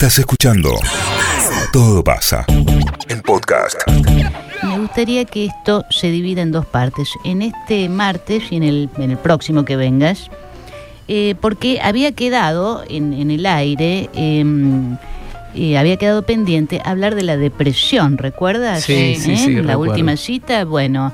[0.00, 0.70] Estás escuchando
[1.74, 2.46] Todo pasa.
[3.08, 3.76] El podcast.
[4.62, 7.10] Me gustaría que esto se divida en dos partes.
[7.22, 10.30] En este martes y en el, en el próximo que vengas.
[11.06, 14.08] eh, porque había quedado en, en el aire.
[14.14, 14.96] em,
[15.54, 18.84] eh, había quedado pendiente hablar de la depresión, ¿recuerdas?
[18.84, 19.92] Sí, sí, sí, La recuerdo.
[19.92, 21.12] última cita, bueno,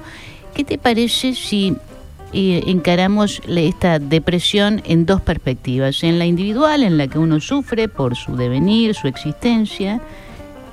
[0.55, 1.75] ¿qué te parece si
[2.33, 6.03] eh, encaramos esta depresión en dos perspectivas?
[6.03, 10.01] En la individual, en la que uno sufre por su devenir, su existencia,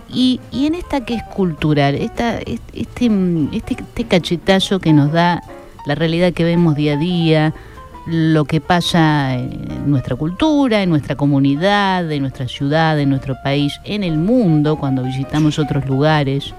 [0.10, 3.10] y, y en esta que es cultural, esta, este, este,
[3.52, 5.42] este, este cachetazo que nos da
[5.86, 7.54] la realidad que vemos día a día,
[8.06, 13.80] lo que pasa en nuestra cultura, en nuestra comunidad, en nuestra ciudad, en nuestro país,
[13.86, 16.54] en el mundo, cuando visitamos otros lugares.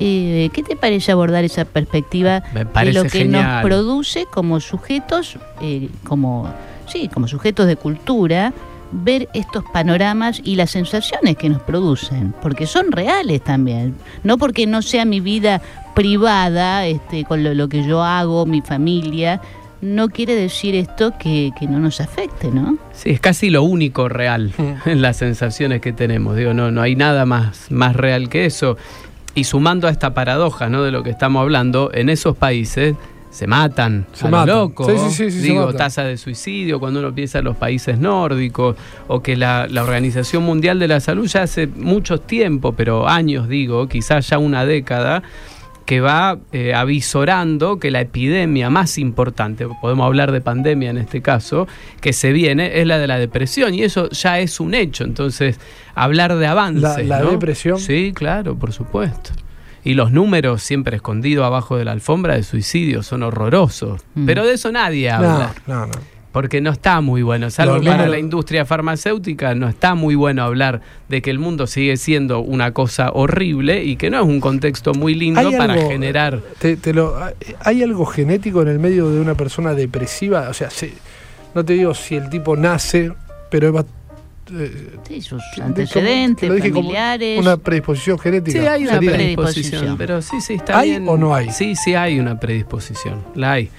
[0.00, 3.42] Eh, ¿Qué te parece abordar esa perspectiva Me de lo que genial.
[3.42, 6.50] nos produce como sujetos, eh, como
[6.86, 8.52] sí, como sujetos de cultura,
[8.92, 14.66] ver estos panoramas y las sensaciones que nos producen, porque son reales también, no porque
[14.66, 15.60] no sea mi vida
[15.94, 19.40] privada, este, con lo, lo que yo hago, mi familia,
[19.80, 22.76] no quiere decir esto que, que no nos afecte, ¿no?
[22.92, 24.52] Sí, es casi lo único real
[24.84, 26.36] en las sensaciones que tenemos.
[26.36, 28.76] Digo, no, no hay nada más, más real que eso.
[29.34, 30.82] Y sumando a esta paradoja ¿no?
[30.82, 32.94] de lo que estamos hablando, en esos países
[33.30, 34.56] se matan Se a lo matan.
[34.56, 34.90] loco.
[34.90, 37.98] Sí, sí, sí, sí, se Digo, tasa de suicidio cuando uno piensa en los países
[37.98, 43.08] nórdicos, o que la, la Organización Mundial de la Salud ya hace mucho tiempo, pero
[43.08, 45.22] años digo, quizás ya una década,
[45.86, 51.20] que va eh, avisorando que la epidemia más importante, podemos hablar de pandemia en este
[51.22, 51.66] caso,
[52.00, 55.04] que se viene es la de la depresión y eso ya es un hecho.
[55.04, 55.58] Entonces,
[55.94, 56.82] hablar de avances.
[57.08, 57.30] La- la ¿no?
[57.32, 57.78] depresión.
[57.78, 59.30] Sí, claro, por supuesto.
[59.82, 64.02] Y los números siempre escondidos abajo de la alfombra de suicidios son horrorosos.
[64.14, 64.26] Mm.
[64.26, 65.54] Pero de eso nadie No, habla.
[65.66, 65.92] no, no.
[66.32, 70.80] Porque no está muy bueno, salvo para la industria farmacéutica, no está muy bueno hablar
[71.08, 74.94] de que el mundo sigue siendo una cosa horrible y que no es un contexto
[74.94, 76.40] muy lindo Hay para algo- generar.
[76.60, 77.16] Te- te lo-
[77.64, 80.48] ¿Hay algo genético en el medio de una persona depresiva?
[80.48, 80.92] O sea, se-
[81.52, 83.12] no te digo si el tipo nace,
[83.50, 83.84] pero es ba-
[84.52, 87.40] eh, Sí, sus de- antecedentes, familiares.
[87.40, 88.60] una predisposición genética.
[88.60, 89.96] Sí, hay una predisposición, predisposición.
[89.98, 91.08] pero sí, sí, está ¿Hay bien.
[91.08, 91.50] o no hay?
[91.50, 93.70] Sí, sí hay una predisposición, la hay.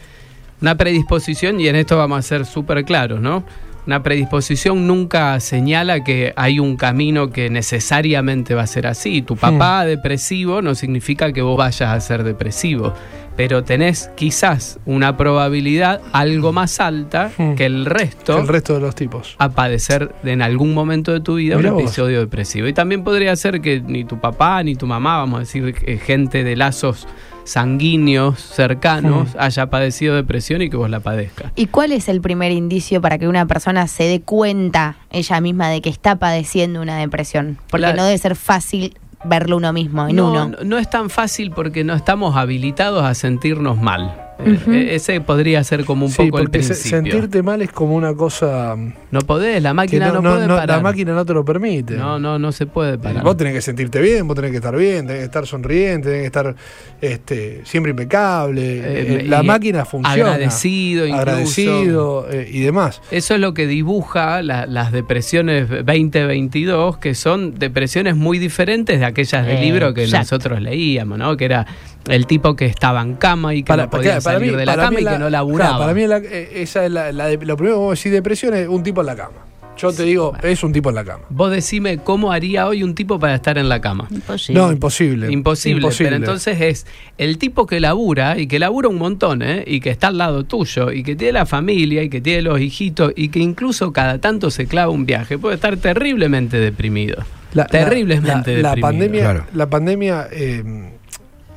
[0.62, 3.44] Una predisposición, y en esto vamos a ser súper claros, ¿no?
[3.88, 9.24] Una predisposición nunca señala que hay un camino que necesariamente va a ser así.
[9.24, 12.94] Tu papá depresivo no significa que vos vayas a ser depresivo,
[13.36, 18.94] pero tenés quizás una probabilidad algo más alta que el resto El resto de los
[18.94, 19.36] tipos.
[19.40, 21.86] a padecer de- en algún momento de tu vida Mirá un vos.
[21.86, 22.68] episodio depresivo.
[22.68, 25.98] Y también podría ser que ni tu papá ni tu mamá, vamos a decir, eh,
[25.98, 27.08] gente de lazos
[27.44, 31.52] sanguíneos cercanos, haya padecido depresión y que vos la padezcas.
[31.56, 35.70] ¿Y cuál es el primer indicio para que una persona se dé cuenta ella misma
[35.70, 37.58] de que está padeciendo una depresión?
[37.70, 40.48] Porque La- no debe ser fácil verlo uno mismo, en no, uno.
[40.50, 44.16] no- no es tan fácil porque no estamos habilitados a sentirnos mal.
[44.46, 46.76] Eh, eh, ese podría ser como un Sí, poco el principio.
[46.84, 48.76] sentirte mal es como una cosa
[49.12, 50.78] No podés, la máquina no, no, no- puede no- parar.
[50.78, 51.96] la máquina no te lo permite.
[51.96, 53.24] No, no, no se puede parar.
[53.24, 56.22] Vos tenés que sentirte bien, vos tenés que estar bien, tenés que estar sonriente, tenés
[56.22, 56.56] que estar
[57.02, 58.62] este, siempre impecable.
[58.80, 60.32] Eh, Eh, la máquina funciona.
[60.34, 61.22] agradecido incluso.
[61.22, 63.02] Agradecido eh, y demás.
[63.12, 69.06] Eso es lo que dibuja la- las depresiones 2022, que son depresiones muy diferentes de
[69.06, 70.36] aquellas del libro que exacto.
[70.36, 71.38] nosotros leíamos, ¿no?
[71.38, 71.66] Que era
[72.08, 74.76] el tipo que estaba en cama y que no podía para salir mí- de la
[74.76, 75.70] cama y que la- no laburaba.
[75.78, 77.96] claro, para mí la- eh, esa es la, la de- lo primero que vamos a
[77.96, 79.32] decir depresión es un tipo en la cama.
[79.78, 81.24] Yo te digo, es un tipo en la cama.
[81.30, 84.06] Vos decime cómo haría hoy un tipo para estar en la cama.
[84.12, 84.62] Imposible.
[84.62, 85.32] No, imposible.
[85.32, 86.86] Imposible, pero entonces es
[87.18, 89.64] el tipo que labura y que labura un montón, ¿eh?
[89.66, 92.60] y que está al lado tuyo, y que tiene la familia, y que tiene los
[92.60, 97.24] hijitos, y que incluso cada tanto se clava un viaje, puede estar terriblemente deprimido.
[97.54, 98.82] La- la- terriblemente la, la deprimido.
[98.82, 99.46] pandemia, Claro.
[99.54, 100.64] la pandemia eh,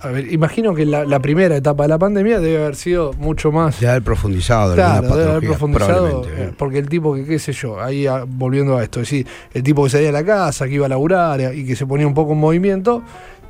[0.04, 3.50] a ver, imagino que la, la primera etapa de la pandemia debe haber sido mucho
[3.52, 6.54] más De haber profundizado Claro, debe haber profundizado, probablemente, eh, ¿eh?
[6.56, 9.62] porque el tipo que, qué sé yo, ahí ah, volviendo a esto, es decir, el
[9.62, 12.06] tipo que salía de la casa, que iba a laburar eh, y que se ponía
[12.06, 13.02] un poco en movimiento,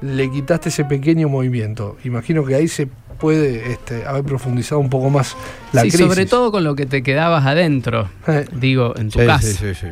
[0.02, 1.96] le quitaste ese pequeño movimiento.
[2.04, 5.36] Imagino que ahí se puede este, haber profundizado un poco más
[5.72, 6.06] la sí, crisis.
[6.06, 9.46] sobre todo con lo que te quedabas adentro, Eh, digo, en tu Sí, casa.
[9.48, 9.86] sí, sí, sí.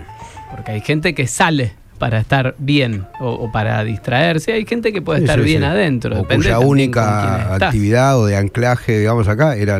[0.51, 1.73] Porque hay gente que sale
[2.03, 5.61] para estar bien o, o para distraerse, hay gente que puede Sí, estar sí, bien
[5.61, 5.67] sí.
[5.67, 6.21] adentro.
[6.21, 9.79] O cuya única actividad o de anclaje, digamos acá, era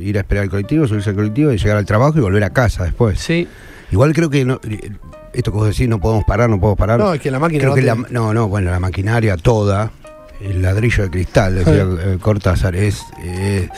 [0.00, 2.50] ir a esperar el colectivo, subirse al colectivo y llegar al trabajo y volver a
[2.50, 3.18] casa después.
[3.18, 3.48] Sí,
[3.90, 4.92] Igual creo que no- eh,
[5.32, 7.00] esto que vos decís, no podemos parar, no podemos parar.
[7.00, 9.36] no, es que la máquina creo no que te- la, no, no, bueno, la maquinaria
[9.36, 9.90] toda,
[10.40, 13.68] el ladrillo de cristal, decía eh, Cortázar, es, eh,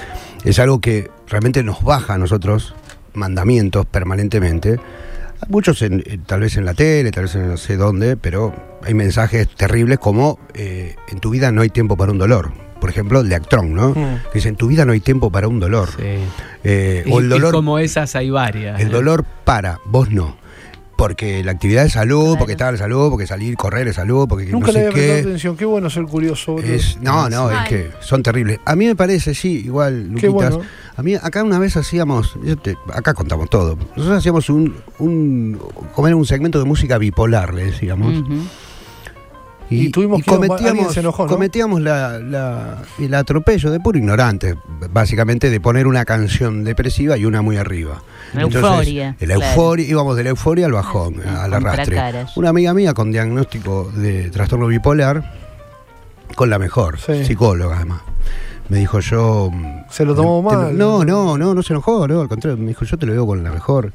[0.44, 2.74] es algo que realmente nos baja a nosotros
[3.14, 4.78] mandamientos permanentemente
[5.48, 8.54] Muchos en- en- tal vez en la tele, tal vez en no sé dónde, pero
[8.82, 12.52] hay mensajes terribles como eh, en tu vida no hay tiempo para un dolor.
[12.80, 13.90] Por ejemplo, el de Actron, ¿no?
[13.90, 13.94] Mm.
[13.94, 15.88] Que dice, en tu vida no hay tiempo para un dolor.
[15.96, 16.18] Sí.
[16.64, 18.78] Eh, Y- o el y dolor, como esas hay varias.
[18.80, 18.90] el ¿eh?
[18.90, 20.36] dolor para, vos no.
[20.96, 22.38] Porque la actividad es salud, Claro.
[22.38, 25.14] porque estar de salud, porque salir, correr es salud, porque Nunca no le había prestado
[25.16, 25.20] qué.
[25.28, 25.56] atención.
[25.56, 26.58] Qué bueno ser curioso.
[26.58, 28.60] Es, no, no, es que son terribles.
[28.64, 30.54] A mí me parece, sí, igual, Qué Luquitas.
[30.54, 30.60] bueno.
[30.96, 33.76] A mí acá una vez hacíamos, yo te- acá contamos todo.
[33.94, 35.60] Nosotros hacíamos un, un,
[35.94, 38.24] como era un segmento de música bipolar, le decíamos.
[39.68, 41.28] Y tuvimos que- alguien cometíamos, se enojó, ¿no?
[41.28, 44.56] cometíamos la, la- el atropello de puro ignorante,
[44.92, 48.02] básicamente de poner una canción depresiva y una muy arriba.
[48.32, 49.42] La euforia, El claro.
[49.42, 51.96] euforia, íbamos de la euforia al bajón, Ah, al arrastre.
[51.96, 52.36] caras.
[52.36, 55.34] Una amiga mía con diagnóstico de trastorno bipolar,
[56.34, 57.24] con la mejor, Sí.
[57.24, 58.02] psicóloga además.
[58.68, 59.50] Me dijo yo.
[59.90, 60.76] Se lo tomó te mal.
[60.78, 63.26] No, no, no, no se enojó, no, al contrario, me dijo yo te lo veo
[63.26, 63.92] con la mejor.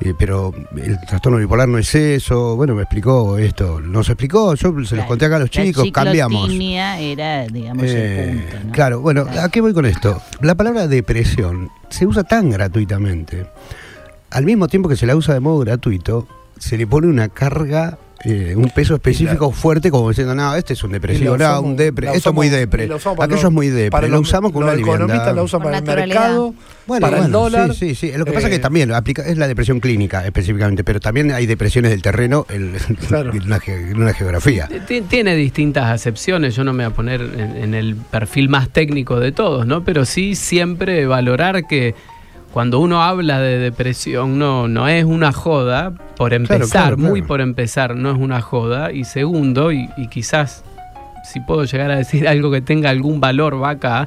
[0.00, 2.56] Eh, pero el trastorno bipolar no es eso.
[2.56, 3.80] Bueno, me explicó esto.
[3.80, 5.06] Nos explicó, yo se los Claro.
[5.08, 6.42] conté acá a los La chicos, cambiamos.
[6.42, 8.72] ciclotimia era, digamos, Eh, el punto, ¿no?
[8.72, 9.40] Claro, bueno, Claro.
[9.42, 10.20] ¿a qué voy con esto?
[10.40, 13.46] La palabra depresión se usa tan gratuitamente.
[14.30, 16.26] Al mismo tiempo que se la usa de modo gratuito,
[16.58, 20.82] se le pone una carga, eh, un peso específico fuerte, como diciendo, no, este es
[20.84, 22.98] un depresivo, no, usamos- un depre, esto es muy depre, aquello
[23.42, 25.34] lo- es muy depre, para lo los- usamos con los una economistas liviandad.
[25.36, 26.54] la usan para el mercado,
[26.86, 27.74] Bueno, para el bueno, dólar.
[27.74, 28.16] Sí, sí, sí.
[28.16, 31.32] Lo que pasa es Eh, que también aplica, es la depresión clínica específicamente, pero también
[31.32, 32.72] hay depresiones del terreno en,
[33.08, 33.32] Claro.
[33.34, 34.68] en una, ge- en una geografía.
[34.86, 38.68] Ti- Tiene distintas acepciones, yo no me voy a poner en, en el perfil más
[38.70, 39.84] técnico de todos, ¿no?
[39.84, 41.94] Pero sí siempre valorar que
[42.54, 47.26] cuando uno habla de depresión no, no es una joda, por empezar, claro, muy claro.
[47.26, 48.92] por empezar, no es una joda.
[48.92, 50.62] Y segundo, y, y quizás
[51.24, 54.06] si puedo llegar a decir algo que tenga algún valor va acá,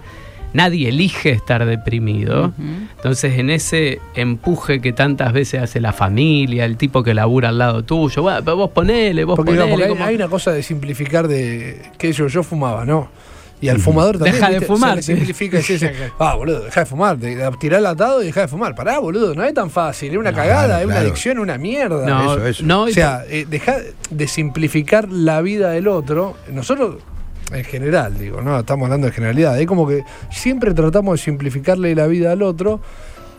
[0.53, 2.53] nadie elige estar deprimido.
[2.95, 7.57] Entonces, en ese empuje que tantas veces hace la familia, el tipo que labura al
[7.57, 9.65] lado tuyo, "Bueno, vos ponele, vos Porque, ponele.
[9.65, 13.09] digamos, porque hay, como- hay una cosa de simplificar de que yo, yo fumaba, ¿no?
[13.59, 14.35] Y al fumador también.
[14.35, 14.67] Deja de ¿viste?
[14.67, 15.13] fumar, Se le sí.
[15.15, 18.41] simplifica y se dice, ah, boludo, deja de fumar, te- tirá el atado y deja
[18.41, 18.75] de fumar.
[18.75, 21.43] Pará, boludo, no es tan fácil, es una No, cagada, claro, es una adicción, es
[21.43, 22.05] una mierda.
[22.05, 22.63] No, Eso, eso.
[22.63, 23.77] no, O sea, eh, deja
[24.11, 26.35] de simplificar la vida del otro.
[26.51, 26.97] Nosotros,
[27.51, 29.59] en general, digo, no, estamos hablando de generalidad.
[29.59, 32.79] Es como que siempre tratamos de simplificarle la vida al otro.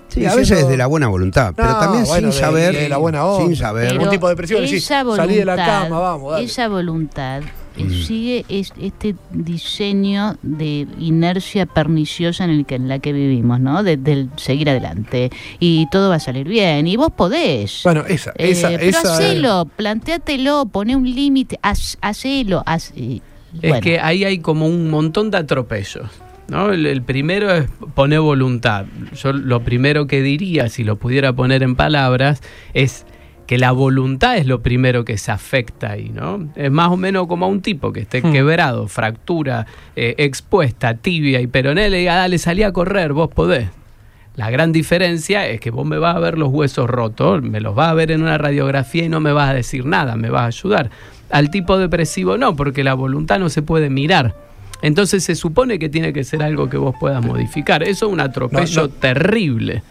[0.08, 2.96] Sí, a veces desde la buena voluntad, pero también bueno, sin de- saber, de la
[2.96, 3.46] buena onda.
[3.46, 3.88] sin saber.
[3.90, 6.44] Pero un tipo de decís, salí de la cama, vamos, dale.
[6.46, 7.42] Esa voluntad.
[7.88, 13.82] Sigue es- este diseño de inercia perniciosa en el que en la que vivimos, ¿no?
[13.82, 17.80] De- del seguir adelante y todo va a salir bien y vos podés.
[17.84, 19.00] Bueno, esa, Eh, esa, pero esa.
[19.14, 22.62] hacelo, planteatelo, poné un límite, haz- hacelo.
[22.66, 23.22] haz- y-
[23.62, 26.06] Es que ahí hay como un montón de atropellos.
[26.48, 26.72] ¿no?
[26.72, 28.86] El, el primero es poner voluntad.
[29.22, 32.40] Yo lo primero que diría, si lo pudiera poner en palabras,
[32.72, 33.04] es
[33.48, 36.50] que la voluntad es lo primero que se afecta ahí, ¿no?
[36.54, 38.30] Es más o menos como a un tipo que esté Hmm.
[38.30, 39.66] quebrado, fractura,
[39.96, 43.68] eh, expuesta, tibia y peroné, le diga, dale, salí a correr, vos podés.
[44.36, 47.74] La gran diferencia es que vos me vas a ver los huesos rotos, me los
[47.74, 50.42] vas a ver en una radiografía y no me vas a decir nada, me vas
[50.42, 50.90] a ayudar.
[51.30, 54.34] Al tipo depresivo no, porque la voluntad no se puede mirar.
[54.82, 57.82] Entonces se supone que tiene que ser algo que vos puedas modificar.
[57.82, 58.92] Eso es un atropello No, no.
[58.94, 59.82] terrible,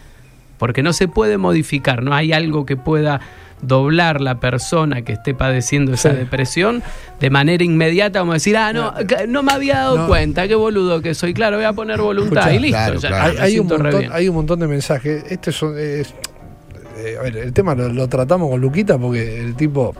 [0.58, 3.20] porque no se puede modificar, no hay algo que pueda
[3.62, 6.16] doblar la persona que esté padeciendo esa Sí.
[6.16, 6.82] depresión
[7.20, 8.94] de manera inmediata, como decir, ah, no,
[9.26, 10.06] no me había dado No.
[10.06, 13.08] cuenta, qué boludo que soy, claro, voy a poner voluntad Escuchá, y listo, claro, ya,
[13.08, 13.34] claro.
[13.42, 15.24] hay, un montón, hay un montón de mensajes.
[15.28, 16.14] Este son, es-
[16.98, 19.94] eh, a ver, el tema lo, lo tratamos con Luquita porque el tipo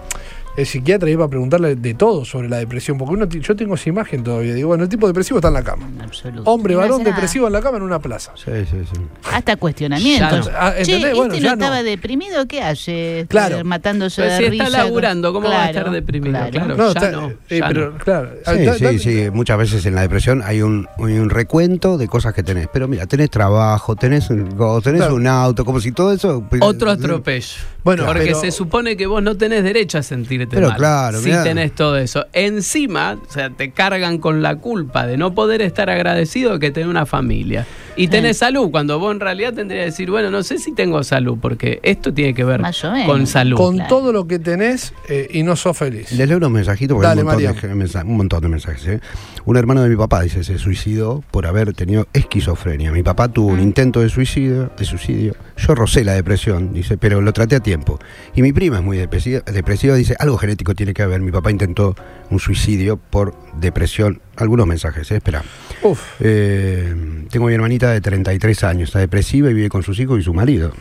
[0.60, 2.98] es psiquiatra iba a preguntarle de todo sobre la depresión.
[2.98, 4.54] Porque uno, yo tengo esa imagen todavía.
[4.54, 5.88] Digo, bueno, el tipo depresivo está en la cama.
[6.02, 6.50] Absoluto.
[6.50, 8.32] Hombre, No varón depresivo en la cama en una plaza.
[8.36, 9.00] Sí, sí, sí.
[9.32, 10.46] Hasta cuestionamientos.
[10.46, 10.58] Ya no.
[10.58, 11.04] Ah, Che, ¿entendés?
[11.04, 11.52] este Bueno, no ya no.
[11.64, 13.26] estaba deprimido, ¿qué hace?
[13.28, 13.56] Claro.
[13.56, 14.78] Estar Matándose Pero de si está risa.
[14.84, 16.38] laburando, ¿cómo va a Claro, estar deprimido?
[16.50, 16.76] Claro.
[16.76, 17.98] No, ya está- no, eh, ya pero no.
[17.98, 18.30] claro.
[18.34, 19.30] Sí, está- sí, está- sí.
[19.32, 22.68] Muchas veces en la depresión hay un, hay un recuento de cosas que tenés.
[22.72, 25.14] Pero mira, tenés trabajo, tenés un, go- tenés Claro.
[25.14, 26.44] un auto, como si todo eso.
[26.60, 27.46] Otro atropello.
[27.84, 30.76] Bueno, porque pero- se supone que vos no tenés derecho a sentirte Pero mal.
[30.76, 31.42] claro, si mirá.
[31.42, 32.26] tenés todo eso.
[32.32, 36.70] Encima, o sea, te cargan con la culpa de no poder estar agradecido de que
[36.70, 37.66] tenés una familia.
[37.98, 41.02] Y tenés salud, cuando vos en realidad tendrías que decir, bueno, no sé si tengo
[41.02, 42.62] salud, porque esto tiene que ver
[43.06, 43.56] con salud.
[43.56, 43.88] con claro.
[43.88, 46.12] todo lo que tenés eh, y no sos feliz.
[46.12, 47.68] Les leo unos mensajitos porque Dale, hay un montón, María.
[47.68, 48.86] de, mensa- un montón de mensajes.
[48.86, 49.00] ¿eh?
[49.44, 52.92] Un hermano de mi papá dice se suicidó por haber tenido esquizofrenia.
[52.92, 55.34] Mi papá tuvo un intento de suicidio, de suicidio.
[55.56, 57.98] Yo rocé la depresión, dice, pero lo traté a tiempo.
[58.34, 61.20] Y mi prima es muy depresiva, depresiva, dice, algo genético tiene que haber.
[61.20, 61.96] Mi papá intentó
[62.30, 64.20] un suicidio por depresión.
[64.36, 65.16] Algunos mensajes, ¿eh?
[65.16, 65.42] espera.
[65.82, 66.02] Uf.
[66.20, 66.94] Eh,
[67.30, 70.22] tengo a mi hermanita de 33 años, está depresiva y vive con sus hijos y
[70.22, 70.72] su marido.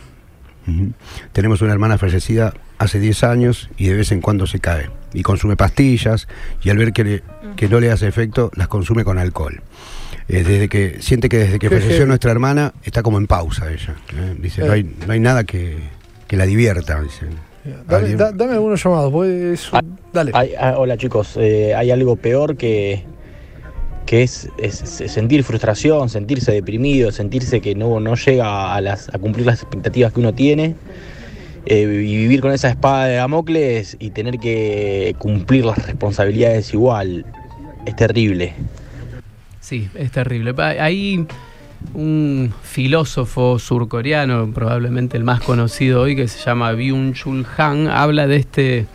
[1.32, 4.90] Tenemos una hermana fallecida hace 10 años y de vez en cuando se cae.
[5.14, 6.28] Y consume pastillas
[6.62, 7.22] y al ver que, le-
[7.56, 9.62] que no le hace efecto, las consume con alcohol.
[10.28, 13.94] Eh, desde que Siente que desde que falleció nuestra hermana está como en pausa ella.
[14.14, 14.36] ¿eh?
[14.38, 14.66] Dice, Eh.
[14.66, 15.78] no, hay, no hay nada que,
[16.26, 17.00] que la divierta.
[17.00, 17.26] Dice.
[17.64, 19.80] Dame, Alguien- da- dame algunos llamados, pues, Ah,
[20.12, 20.32] dale.
[20.34, 23.04] Hay- ah, hola chicos, Eh, hay algo peor que,
[24.08, 24.48] que es,
[24.86, 30.14] sentir frustración, sentirse deprimido, sentirse que no, no llega a, las, a cumplir las expectativas
[30.14, 30.76] que uno tiene
[31.66, 37.26] eh, y vivir con esa espada de Damocles y tener que cumplir las responsabilidades igual.
[37.84, 38.54] Es terrible.
[39.60, 40.54] Sí, es terrible.
[40.80, 41.26] Hay
[41.92, 48.36] un filósofo surcoreano, probablemente el más conocido hoy, que se llama Byung-Chul Han, habla de
[48.36, 48.86] este,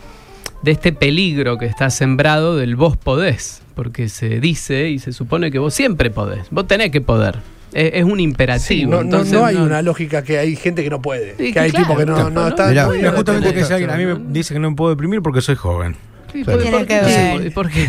[0.64, 5.50] de este peligro que está sembrado del vos podés, porque se dice y se supone
[5.50, 7.38] que vos siempre podés, vos tenés que poder.
[7.72, 8.66] Es, es un imperativo.
[8.66, 11.34] Sí, no, no- entonces no hay una lógica que hay gente que no puede.
[11.36, 12.48] Sí, que hay claro, tipos que no, no ¿no?
[12.48, 12.66] están.
[12.68, 14.20] No Mira, viven justamente en que si alguien a mí me ¿no?
[14.28, 15.96] dice que no me puedo deprimir porque soy joven.
[16.32, 16.44] Sí.
[16.44, 17.88] ¿por- qué?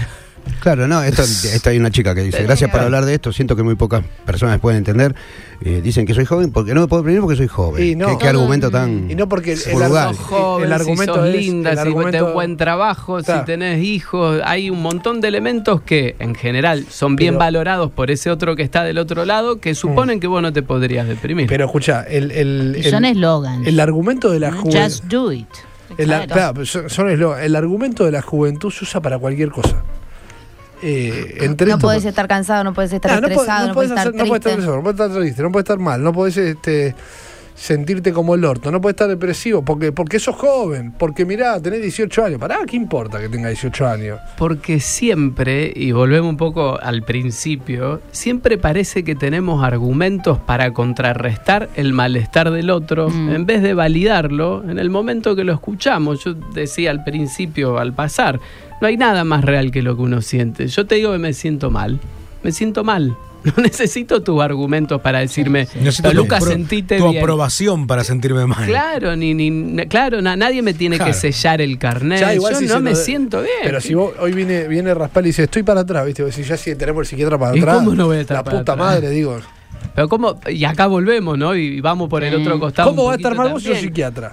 [0.62, 3.56] Claro, no, esto, esto hay una chica que dice, gracias por hablar de esto, siento
[3.56, 5.14] que muy pocas personas pueden entender.
[5.62, 7.84] Eh, dicen que soy joven porque no me puedo deprimir porque soy joven.
[7.86, 8.08] Y no.
[8.08, 10.16] ¿Qué, qué argumento tan Y no porque el, el, vulgar.
[10.16, 11.36] sos joven, el argumento si sos es.
[11.36, 13.40] linda, el si argumento- tenés buen trabajo, Claro.
[13.42, 17.92] si tenés hijos, hay un montón de elementos que en general son bien Pero- valorados
[17.92, 21.08] por ese otro que está del otro lado que suponen que vos no te podrías
[21.08, 21.48] deprimir.
[21.48, 23.68] Pero escucha, el, el, son eslogans.
[23.68, 24.80] el argumento de la juventud.
[24.84, 25.48] Just do it.
[25.98, 26.66] El, Claro.
[26.66, 29.84] son- son el argumento de la juventud se usa para cualquier cosa.
[30.82, 33.90] Eh, entre No podés estar cansado, no podés estar Ah, no, estresado, podés- no podés
[33.92, 34.50] estar no podés estar triste.
[34.50, 36.96] estresado, no podés estar triste, no podés estar mal, no podés este,
[37.58, 41.82] sentirte como el orto, no podés estar depresivo, porque, porque sos joven, porque mirá, tenés
[41.82, 42.38] 18 años.
[42.38, 44.20] Pará, ¿qué importa que tenga 18 años?
[44.38, 51.70] Porque siempre, y volvemos un poco al principio, siempre parece que tenemos argumentos para contrarrestar
[51.76, 53.30] el malestar del otro, Mm.
[53.36, 56.26] en vez de validarlo en el momento que lo escuchamos.
[56.26, 58.42] Yo decía al principio, al pasar,
[58.82, 60.68] no hay nada más real que lo que uno siente.
[60.68, 62.00] Yo te digo que me siento mal,
[62.44, 63.16] me siento mal.
[63.46, 67.22] No necesito tus argumentos para decirme, Necesito tu Lucas, sentite tu bien.
[67.22, 68.66] aprobación para sentirme mal.
[68.66, 71.12] Claro, ni, ni, claro na- nadie me tiene Claro.
[71.12, 72.20] que sellar el carnet.
[72.22, 73.54] Ya, igual Yo si no me de- siento bien.
[73.62, 76.32] Pero si vos hoy viene, viene Raspal y dice, estoy para atrás, ¿viste?
[76.32, 77.76] Si ya si tenemos el psiquiatra para ¿Y atrás.
[77.76, 78.88] cómo no voy a estar La para puta atrás?
[78.88, 79.38] madre, digo.
[79.94, 81.56] Pero cómo, y acá volvemos, ¿no?
[81.56, 82.90] Y vamos por el otro costado.
[82.90, 83.84] ¿Cómo va a estar mal vos también.
[83.84, 84.32] psiquiatra?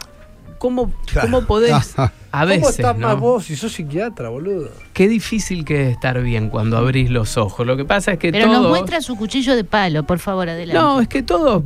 [0.62, 1.28] ¿Cómo, Claro.
[1.28, 1.72] ¿Cómo podés?
[2.30, 3.08] A veces, ¿Cómo estás ¿no?
[3.08, 4.70] más vos si sos psiquiatra, boludo?
[4.92, 7.66] Qué difícil que es estar bien cuando abrís los ojos.
[7.66, 8.60] Lo que pasa es que Pero todo...
[8.60, 10.80] nos muestra su cuchillo de palo, por favor, adelante.
[10.80, 11.64] No, es que todo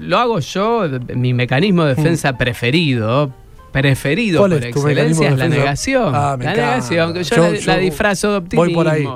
[0.00, 0.82] lo hago yo,
[1.14, 3.32] mi mecanismo de defensa preferido.
[3.70, 6.12] Preferido ¿Cuál por es excelencia es la negación.
[6.14, 6.60] Ah, la encanta.
[6.60, 8.64] negación, que yo, Yo- la, yo la disfrazo de optimismo.
[8.66, 9.08] voy por ahí.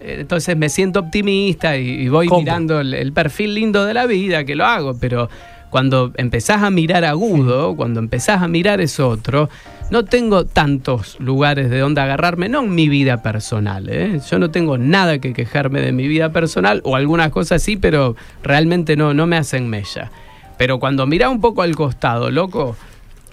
[0.00, 4.44] Entonces me siento optimista y, y voy mirando el, el perfil lindo de la vida,
[4.44, 5.28] que lo hago, pero
[5.70, 9.48] cuando empezás a mirar agudo, cuando empezás a mirar eso otro,
[9.90, 13.88] no tengo tantos lugares de donde agarrarme, no en mi vida personal.
[13.88, 14.20] ¿eh?
[14.30, 18.16] Yo no tengo nada que quejarme de mi vida personal, o algunas cosas sí, pero
[18.42, 20.10] realmente no, no me hacen mella.
[20.56, 22.76] Pero cuando mirás un poco al costado, loco,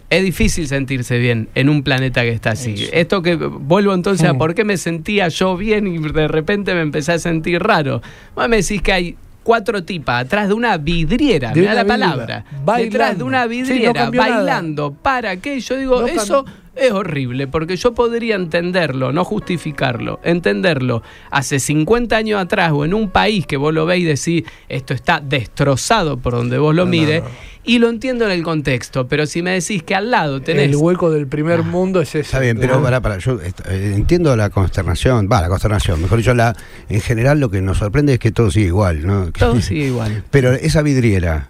[0.09, 2.87] es difícil sentirse bien en un planeta que está así.
[2.93, 6.81] Esto que vuelvo entonces a por qué me sentía yo bien y de repente me
[6.81, 8.01] empecé a sentir raro.
[8.35, 9.15] Vos me decís que hay
[9.45, 12.83] cuatro tipas atrás de una vidriera, De mirá una la vidriera, palabra, bailando.
[12.91, 15.59] detrás de una Sí, no vidriera, bailando, ¿para qué?
[15.59, 16.45] Yo digo, No eso
[16.75, 22.94] es horrible, porque yo podría entenderlo, no justificarlo, entenderlo hace 50 años atrás o en
[22.94, 26.84] un país que vos lo veis y decís, esto está destrozado por donde vos lo
[26.84, 27.29] No, no, mires, no.
[27.63, 30.70] y lo entiendo en el contexto, pero si me decís que al lado tenés...
[30.70, 32.20] El hueco del primer mundo es ese.
[32.20, 36.34] Está bien, pero pará, pará, yo eh, entiendo la consternación, va, la consternación, mejor dicho,
[36.34, 36.55] la,
[36.89, 39.32] en general lo que nos sorprende es que todo sigue igual, ¿no?
[39.32, 40.24] Todo sigue igual.
[40.29, 41.50] Pero esa vidriera,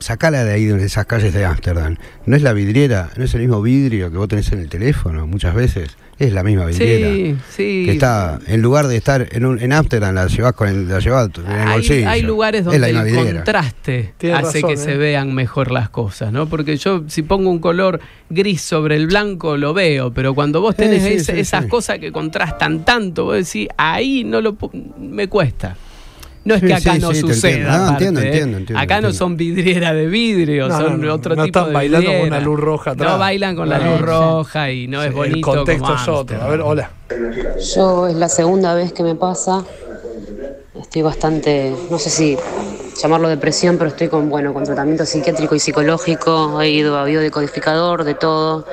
[0.00, 3.40] sacala de ahí, de esas calles de Ámsterdam, no es la vidriera, no es el
[3.42, 7.12] mismo vidrio que vos tenés en el teléfono muchas veces, es la misma vidriera.
[7.12, 7.82] Sí, sí.
[7.86, 10.98] Que está, en lugar de estar en un, en Ámsterdam, la llevas con el, la
[10.98, 12.08] llevas en el hay, bolsillo.
[12.08, 13.32] hay lugares Es donde el vidriera.
[13.34, 14.84] contraste Tienes hace razón, que ¿eh?
[14.84, 16.48] se vean mejor las cosas, ¿no?
[16.48, 18.00] Porque yo si pongo un color
[18.30, 21.68] gris sobre el blanco lo veo, pero cuando vos tenés sí, ese- sí, esas sí.
[21.68, 25.76] cosas que contrastan tanto, vos decís, ahí no lo pu- me cuesta.
[26.46, 27.74] No es Sí, que acá sí, no sí, suceda.
[27.74, 28.26] aparte, entiendo, ¿eh?
[28.26, 31.58] entiendo, entiendo, acá no son vidriera de vidrio, No, son no, no, otro no tipo
[31.58, 33.12] están de bailando con una luz roja atrás.
[33.12, 35.36] No bailan con la luz roja y no es bonito.
[35.36, 36.16] El contexto como es otro.
[36.36, 36.46] Ámsterdam.
[36.46, 36.90] A ver, hola.
[37.74, 39.64] Yo es la segunda vez que me pasa.
[40.80, 42.36] Estoy bastante, no sé si
[43.02, 46.60] llamarlo depresión, pero estoy con, bueno, con tratamiento psiquiátrico y psicológico.
[46.62, 48.66] He ido a biodecodificador, de todo.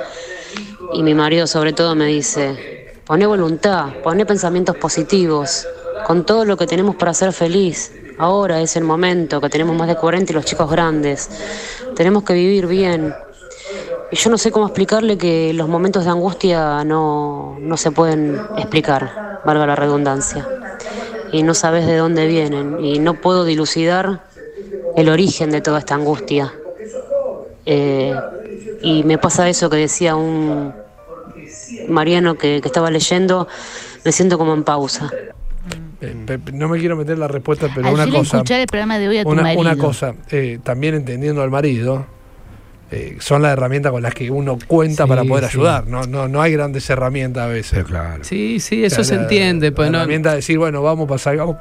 [0.94, 5.67] Y mi marido sobre todo me dice, poné voluntad, poné pensamientos positivos,
[6.05, 7.91] con todo lo que tenemos para ser feliz.
[8.17, 11.29] Ahora es el momento, que tenemos más de 40 y los chicos grandes.
[11.95, 13.13] Tenemos que vivir bien.
[14.12, 18.39] Y yo no sé cómo explicarle que los momentos de angustia no, no se pueden
[18.57, 20.48] explicar, valga la redundancia.
[21.31, 22.83] Y no sabes de dónde vienen.
[22.83, 24.24] Y no puedo dilucidar
[24.95, 26.53] el origen de toda esta angustia.
[27.65, 28.13] Eh,
[28.81, 30.83] y me pasa eso que decía un
[31.88, 33.48] Mariano que, que estaba leyendo,
[34.06, 35.12] me siento como en pausa.
[36.01, 38.38] Eh, no me quiero meter la respuesta, pero una cosa.
[38.38, 42.06] escuchar el programa de hoy a tu Una, cosa, eh, también entendiendo al marido,
[42.92, 45.51] eh, son las herramientas con las que uno cuenta Sí, para poder sí.
[45.58, 45.88] ayudar.
[45.88, 47.72] No, no, no hay grandes herramientas a veces.
[47.74, 48.24] Pero claro.
[48.25, 49.72] Sí, sí, O eso sea, se la- entiende.
[49.72, 51.56] Pues la no, herramienta de decir, bueno, vamos para, salir, vamos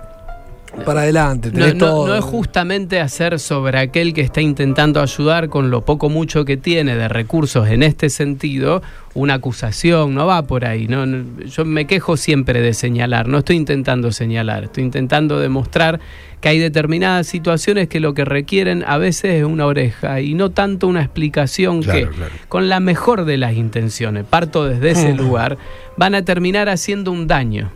[0.86, 1.50] para adelante.
[1.52, 2.06] No, no- todo.
[2.08, 6.56] no es justamente hacer sobre aquel que está intentando ayudar con lo poco mucho que
[6.56, 8.82] tiene de recursos en este sentido
[9.14, 10.88] una acusación, no va por ahí.
[10.88, 16.00] No, No, yo me quejo siempre de señalar, no estoy intentando señalar, estoy intentando demostrar
[16.40, 20.50] que hay determinadas situaciones que lo que requieren a veces es una oreja y no
[20.50, 22.32] tanto una explicación Claro, que claro.
[22.48, 25.58] con la mejor de las intenciones, parto desde ese lugar,
[25.98, 27.70] van a terminar haciendo un daño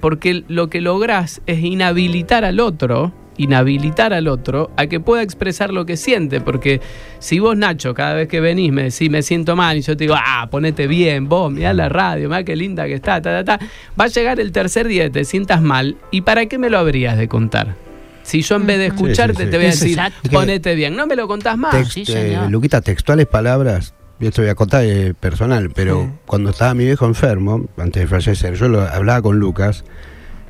[0.00, 5.72] porque lo que lográs es inhabilitar al otro, inhabilitar al otro a que pueda expresar
[5.72, 6.80] lo que siente, porque
[7.18, 10.04] si vos, Nacho, cada vez que venís me decís, me siento mal, y yo te
[10.04, 13.58] digo, ah, ponete bien, vos, mirá la radio, mirá qué linda que está, ta, ta,
[13.58, 13.66] ta,
[13.98, 16.78] va a llegar el tercer día y te sientas mal, ¿y para qué me lo
[16.78, 17.74] habrías de contar?
[18.22, 19.50] Si yo en vez de escucharte sí, sí.
[19.50, 20.00] te voy a decir,
[20.32, 21.74] ponete bien, no me lo contás más.
[21.74, 22.50] Text- sí, eh, señor.
[22.50, 26.10] Luquita, textuales palabras, esto voy a contar eh, personal, pero Sí.
[26.26, 29.84] cuando estaba mi viejo enfermo, antes de fallecer, yo lo, hablaba con Lucas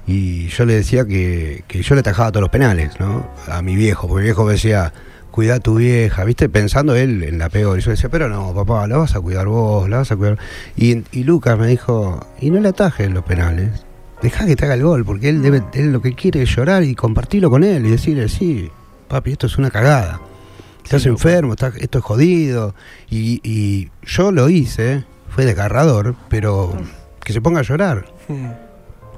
[0.07, 3.29] y yo le decía que, que yo le tajaba todos los penales, ¿no?
[3.49, 4.93] A mi viejo, porque mi viejo me decía,
[5.33, 6.49] cuida a tu vieja, ¿viste?
[6.49, 7.79] Pensando él en la peor.
[7.79, 10.39] Y yo decía, pero no, papá, la vas a cuidar vos, la vas a cuidar.
[10.77, 13.85] Y, y Lucas me dijo, y no le atajes los penales.
[14.23, 16.85] Deja que te haga el gol, porque él, debe, él lo que quiere es llorar
[16.85, 18.71] y compartirlo con él y decirle, sí,
[19.09, 20.21] papi, esto es una cagada.
[20.87, 22.75] Estás enfermo, estás, esto es jodido.
[23.11, 26.77] Y, y yo lo hice, fue desgarrador, pero
[27.25, 28.07] que se ponga a llorar.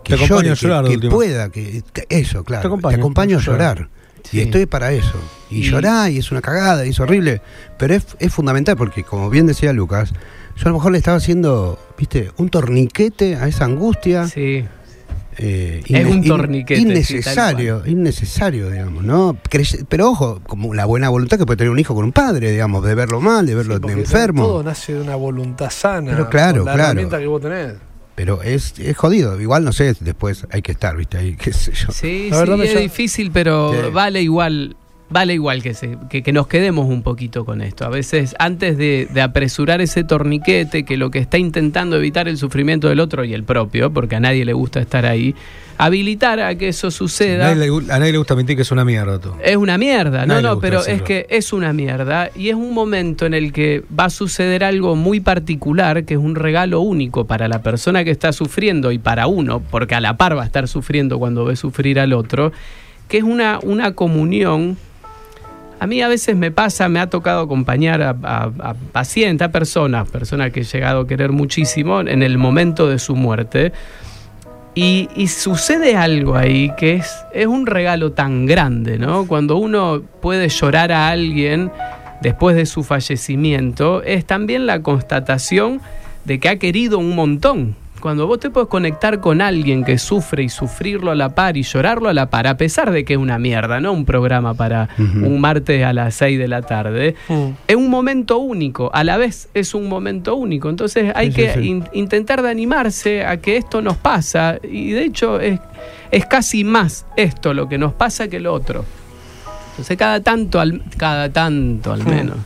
[0.05, 2.63] Que Te acompaño a llorar, que, que pueda, que, eso, claro.
[2.63, 3.89] Te acompaño, a a llorar.
[4.25, 4.39] Sí.
[4.39, 5.15] Y estoy para eso.
[5.51, 7.41] Y, Y- llorar, y es una cagada, y es horrible.
[7.79, 10.13] Pero es, es fundamental porque, como bien decía Lucas,
[10.57, 14.27] yo a lo mejor le estaba haciendo, viste, un torniquete a esa angustia.
[14.27, 14.65] Sí.
[15.39, 19.37] Eh, Es un torniquete, sí, Innecesario, innecesario, digamos, ¿no?
[19.89, 22.85] Pero ojo, como la buena voluntad que puede tener un hijo con un padre, digamos,
[22.85, 24.45] de verlo mal, de verlo Sí, porque enfermo.
[24.47, 26.11] Todo nace de una voluntad sana.
[26.13, 26.91] Pero claro, con la claro.
[26.91, 27.75] herramienta que vos tenés.
[28.17, 29.41] Pero es, es jodido.
[29.41, 31.19] Igual, no sé, después hay que estar, ¿viste?
[31.19, 31.93] Ahí, qué sé yo.
[31.93, 33.91] Sí, La sí, es difícil, pero Sí.
[33.93, 34.77] vale igual,
[35.11, 37.85] vale igual que, se, que, que nos quedemos un poquito con esto.
[37.85, 42.37] A veces, antes de, de apresurar ese torniquete, que lo que está intentando evitar el
[42.37, 45.35] sufrimiento del otro y el propio, porque a nadie le gusta estar ahí,
[45.79, 47.45] habilitar a que eso A suceda.
[47.55, 49.37] nadie, le, gu- a nadie le gusta mentir que es una mierda todo.
[49.43, 53.27] Es una mierda, no, no, pero es que es una mierda y es un momento
[53.27, 57.49] en el que va a suceder algo muy particular, que es un regalo único para
[57.49, 60.67] la persona que está sufriendo y para uno, porque a la par va a estar
[60.69, 62.53] sufriendo cuando ve sufrir al otro,
[63.09, 64.77] que es una, una comunión.
[65.81, 69.53] A mí a veces me pasa, me ha tocado acompañar a, a- a pacientes, a
[69.53, 73.73] personas, personas que he llegado a querer muchísimo en el momento de su muerte.
[74.75, 79.27] Y, y sucede algo ahí que es, es un regalo tan grande, ¿no?
[79.27, 81.71] Cuando uno puede llorar a alguien
[82.23, 85.81] después de su fallecimiento, es también la constatación
[86.25, 87.75] de que ha querido un montón.
[88.01, 91.63] Cuando vos te puedes conectar con alguien que sufre y sufrirlo a la par y
[91.63, 93.93] llorarlo a la par, a pesar de que es una mierda, ¿no?
[93.93, 97.15] Un programa para un martes a las 6 de la tarde,
[97.67, 100.69] es un momento único, a la vez es un momento único.
[100.71, 101.61] Entonces hay Sí, que sí.
[101.69, 105.59] in- intentar de animarse a que esto nos pasa y de hecho es,
[106.11, 108.85] es casi más esto lo que nos pasa que lo otro.
[109.71, 112.37] Entonces cada tanto, al, cada tanto al menos,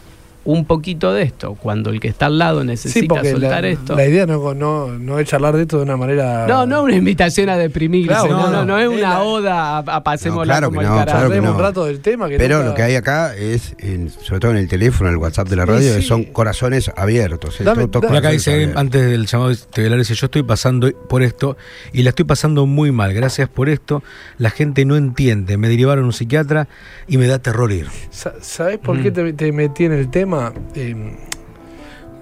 [0.45, 3.69] un poquito de esto, cuando el que está al lado Sí, necesita porque soltar la,
[3.69, 3.95] esto.
[3.97, 6.47] la idea no, no, no es charlar de esto de una manera.
[6.49, 9.09] No, no es una invitación a deprimirse, Claro, no, no, no, no es es una
[9.11, 11.19] la- oda a, No, claro como que el no, carajo.
[11.19, 12.29] claro que un rato del tema.
[12.29, 15.15] Que Pero nunca- lo que hay acá es, en- sobre todo en el teléfono, en
[15.15, 16.03] el WhatsApp de la Sí, radio, sí.
[16.03, 17.61] son corazones abiertos.
[17.61, 17.65] ¿eh?
[17.65, 18.77] Dame- Todo- todo dame- Por acá dice, abiertos.
[18.81, 21.57] antes del llamado estelar, dice, yo estoy pasando por esto
[21.93, 23.15] y la estoy pasando muy mal.
[23.15, 24.03] Gracias por esto.
[24.39, 25.57] La gente no entiende.
[25.57, 26.69] Me derivaron a un psiquiatra
[27.07, 27.87] y me da terror ir.
[28.11, 29.03] Sa- ¿Sabés por Mm.
[29.03, 30.32] qué te, te metí en el tema?
[30.75, 30.95] Eh,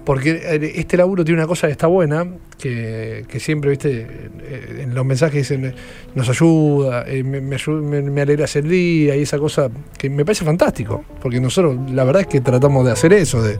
[0.03, 2.25] porque eh, este laburo tiene una cosa que está buena,
[2.57, 4.07] que, que siempre, viste,
[4.41, 5.75] eh, en los mensajes dicen,
[6.15, 7.57] nos ayuda, eh, me, me,
[8.01, 12.21] me- alegras el día y esa cosa que me parece fantástico, porque nosotros la verdad
[12.23, 13.59] es que tratamos de hacer eso, de,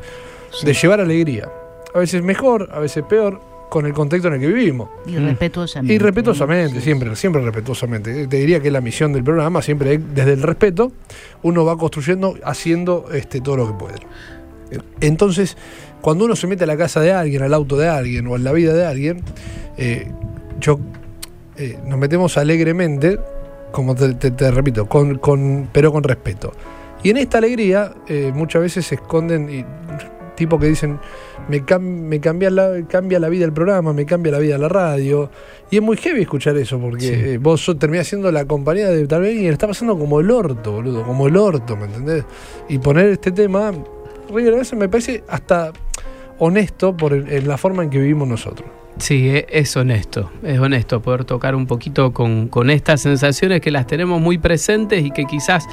[0.64, 1.48] de llevar alegría.
[1.94, 4.90] A veces mejor, a veces peor, con el contexto en el que vivimos.
[5.06, 5.94] Y respetuosamente.
[5.94, 8.28] Y respetuosamente, siempre, siempre respetuosamente.
[8.28, 10.92] Te diría que la misión del programa siempre es, desde el respeto,
[11.44, 13.96] uno va construyendo, haciendo este, todo lo que puede.
[15.02, 15.58] Entonces,
[16.02, 18.44] cuando uno se mete a la casa de alguien, al auto de alguien o en
[18.44, 19.22] la vida de alguien,
[19.78, 20.08] eh,
[20.60, 20.80] yo
[21.58, 23.20] eh, nos metemos alegremente,
[23.72, 26.52] como te, te- te repito, con, con- pero con respeto.
[27.04, 29.66] Y en esta alegría eh, muchas veces se esconden y,
[30.36, 31.00] tipo que dicen,
[31.50, 34.70] me, cam- me cambia, la, cambia la vida el programa, me cambia la vida la
[34.70, 35.30] radio.
[35.70, 37.14] Y es muy heavy escuchar eso, porque Sí.
[37.14, 40.30] eh, vos terminás siendo la compañía de tal vez y le está pasando como el
[40.32, 42.24] orto, boludo, como el orto, ¿me entendés?
[42.70, 43.72] Y poner este tema,
[44.34, 45.72] River, a veces me parece hasta
[46.40, 48.68] honesto por el- la forma en que vivimos nosotros.
[48.98, 53.72] Sí, e- es honesto, es honesto poder tocar un poquito con, con estas sensaciones que
[53.72, 55.66] las tenemos muy presentes y que quizás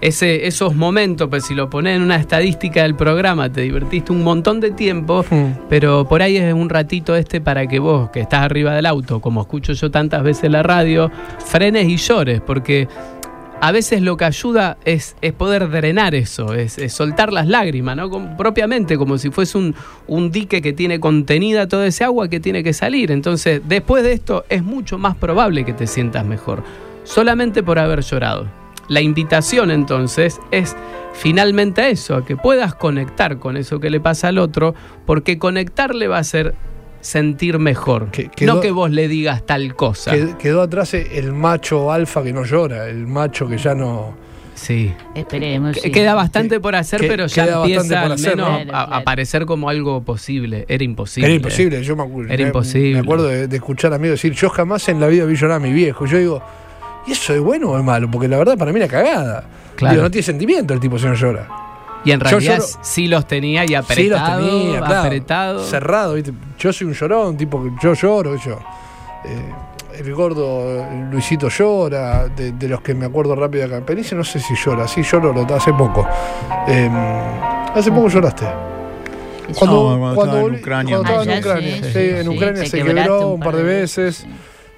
[0.00, 4.22] ese, esos momentos, pues si lo pones en una estadística del programa, te divertiste un
[4.24, 5.24] montón de tiempo,
[5.68, 9.20] pero por ahí es un ratito este para que vos, que estás arriba del auto,
[9.20, 11.10] como escucho yo tantas veces la radio,
[11.44, 12.88] frenes y llores, porque
[13.60, 18.36] a veces lo que ayuda es, poder drenar eso, es, soltar las lágrimas, ¿no?
[18.36, 19.58] Propiamente, como si fuese
[20.06, 23.10] un, dique que tiene contenida toda ese agua que tiene que salir.
[23.10, 26.64] Entonces, después de esto, es mucho más probable que te sientas mejor,
[27.04, 28.46] solamente por haber llorado.
[28.88, 30.74] La invitación entonces es
[31.12, 35.38] finalmente a eso, a que puedas conectar con eso que le pasa al otro, porque
[35.38, 36.54] conectarle va a hacer
[37.00, 38.10] sentir mejor.
[38.10, 40.12] quedó- no que vos le digas tal cosa.
[40.12, 44.14] Qued- Quedó atrás el macho alfa que no llora, el macho que ya no...
[44.54, 44.92] Sí.
[45.14, 45.74] Esperemos.
[45.74, 45.90] Que- sí.
[45.90, 48.54] Queda bastante por hacer, que- pero ya empieza por al hacer, menos ¿no?
[48.54, 48.92] a, Claro, claro.
[48.92, 50.66] a aparecer como algo posible.
[50.68, 51.26] Era imposible.
[51.28, 52.30] Era imposible, yo me acuerdo.
[52.32, 52.92] Era me- imposible.
[52.94, 55.60] Me acuerdo de, de escuchar amigos decir, yo jamás en la vida vi llorar a
[55.60, 56.04] mi viejo.
[56.04, 56.42] Yo digo,
[57.06, 58.10] ¿y eso es bueno o es malo?
[58.10, 59.44] Porque la verdad para mí era cagada.
[59.76, 59.92] Claro.
[59.94, 61.48] Digo, no tiene sentimiento el tipo si no llora.
[62.04, 65.00] Y en Yo realidad lloro- sí los tenía y Sí, los apretado, tenía, claro.
[65.00, 65.64] apretado.
[65.64, 66.32] Cerrado, ¿viste?
[66.58, 68.58] Yo soy un llorón, tipo que yo lloro, yo.
[69.24, 69.52] Eh,
[69.98, 74.24] el gordo eh, Luisito llora, de, de los que me acuerdo rápido de Campenice, no
[74.24, 76.06] sé si llora, sí lloró lo- hace poco.
[76.68, 76.88] Eh,
[77.74, 78.46] hace poco lloraste.
[78.46, 80.96] No, cuando estaba en Ucrania.
[81.00, 84.26] cuando estaba en Ucrania, sí, sí, sí, en Ucrania se quebró un par de veces.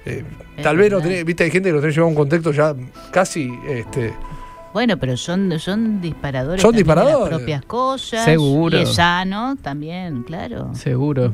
[0.05, 0.23] Eh,
[0.61, 1.09] tal vez lo verdad.
[1.11, 2.73] tenés, viste, hay gente que lo tenés llevado a un contexto ya
[3.11, 4.13] casi este,
[4.73, 6.61] Bueno, pero son, son disparadores.
[6.61, 7.37] Son también de las disparadores.
[7.37, 8.25] propias cosas.
[8.25, 8.77] Seguro.
[8.77, 10.71] Y es sano también, claro.
[10.73, 11.33] Seguro.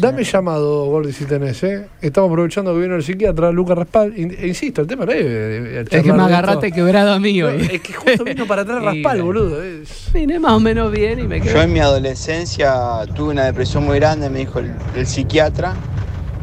[0.00, 1.86] Dame llamado, Gordy, si tenés, ¿eh?
[2.00, 4.18] Estamos aprovechando que vino el psiquiatra, Lucas Raspal.
[4.18, 5.18] In- e insisto, el tema no es.
[5.22, 7.68] eh, Es que me agarraste quebrado a mí No, hoy.
[7.70, 9.62] es que justo vino para atrás Raspal, boludo.
[9.62, 11.62] es- Vine más o menos bien y me Yo quedé.
[11.64, 12.72] en mi adolescencia
[13.14, 15.74] tuve una depresión muy grande, me dijo el, el psiquiatra,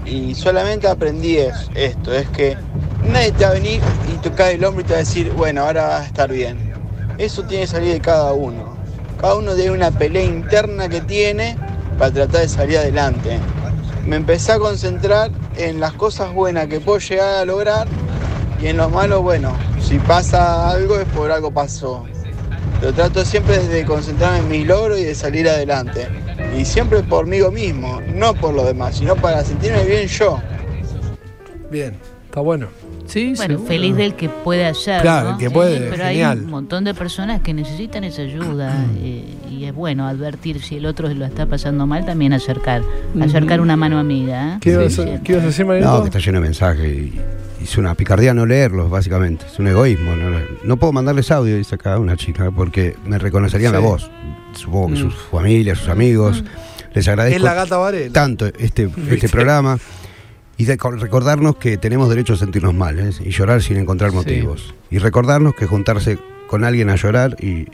[0.06, 2.56] y solamente aprendí es- esto, es que
[3.04, 3.82] nadie te va a venir
[4.14, 6.74] y tocar el hombro y te va a decir, bueno, ahora vas a estar bien.
[7.18, 8.78] Eso tiene que salir de cada uno.
[9.20, 11.58] Cada uno tiene una pelea interna que tiene
[11.98, 13.40] para tratar de salir adelante.
[14.06, 17.88] Me empecé a concentrar en las cosas buenas que puedo llegar a lograr
[18.62, 22.06] y en lo malo, bueno, si pasa algo es por algo pasó.
[22.82, 26.08] Lo trato siempre de concentrarme en mis logros y de salir adelante.
[26.56, 30.40] Y siempre por mí mismo, no por los demás, sino para sentirme bien yo.
[31.72, 31.96] Bien,
[32.28, 32.68] está bueno.
[33.08, 33.68] Sí, Bueno, seguro.
[33.68, 35.02] feliz del que puede hacer.
[35.02, 35.34] Claro, ¿no?
[35.36, 36.38] el que puede, pero genial.
[36.40, 40.76] hay un montón de personas que necesitan esa ayuda eh, y es bueno advertir si
[40.76, 42.82] el otro lo está pasando mal, también acercar,
[43.22, 44.56] acercar una mano amiga.
[44.56, 44.58] ¿eh?
[44.62, 45.04] ¿Qué, a- sí.
[45.24, 45.88] ¿Qué ibas a decir, Marito?
[45.90, 47.20] No, que está lleno de mensajes y,
[47.60, 49.46] y es una picardía no leerlos, básicamente.
[49.52, 50.16] Es un egoísmo.
[50.16, 53.74] No, no puedo mandarles audio, dice acá una chica, porque me reconocerían Sí.
[53.74, 54.12] la voz.
[54.54, 54.98] Supongo que Mm.
[54.98, 56.44] sus familias, sus amigos.
[56.94, 58.12] Les agradezco es la gata Varela.
[58.12, 59.78] tanto este, este programa
[60.58, 63.12] y de recordarnos que tenemos derecho a sentirnos mal ¿eh?
[63.24, 64.18] y llorar sin encontrar Sí.
[64.18, 64.74] motivos.
[64.90, 66.18] Y recordarnos que juntarse
[66.48, 67.68] con alguien a llorar y,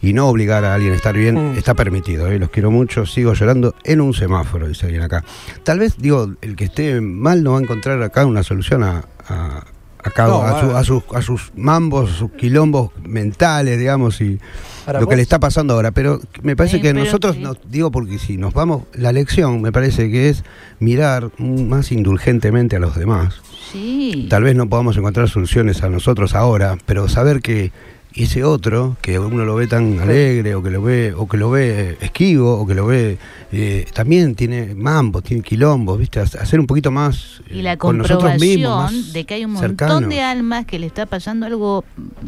[0.00, 1.58] y no obligar a alguien a estar bien Mm.
[1.58, 2.28] está permitido.
[2.28, 2.38] ¿eh?
[2.38, 5.24] Los quiero mucho, sigo llorando en un semáforo, dice alguien acá.
[5.62, 9.04] Tal vez, digo, el que esté mal no va a encontrar acá una solución a,
[9.28, 9.64] a,
[10.02, 10.78] a cada- No, a, su- va.
[10.80, 14.40] a sus, a sus mambos, sus quilombos mentales, digamos, y
[14.86, 15.90] Ahora, lo que le está pasando ahora.
[15.90, 19.72] Pero me parece Sí, que nosotros, nos, digo porque si nos vamos, la lección me
[19.72, 20.44] parece que es
[20.80, 23.40] mirar más indulgentemente a los demás.
[23.72, 24.26] Sí.
[24.28, 27.72] Tal vez no podamos encontrar soluciones a nosotros ahora, pero saber que
[28.14, 31.50] ese otro, que uno lo ve tan alegre, o que lo ve, o que lo
[31.50, 33.18] ve esquivo, o que lo ve,
[33.52, 36.20] eh, también tiene mambos, tiene quilombos, ¿viste?
[36.20, 39.52] Hacer un poquito más eh, y la con nosotros mismos, más de que hay un
[39.52, 41.84] montón de almas que le está pasando algo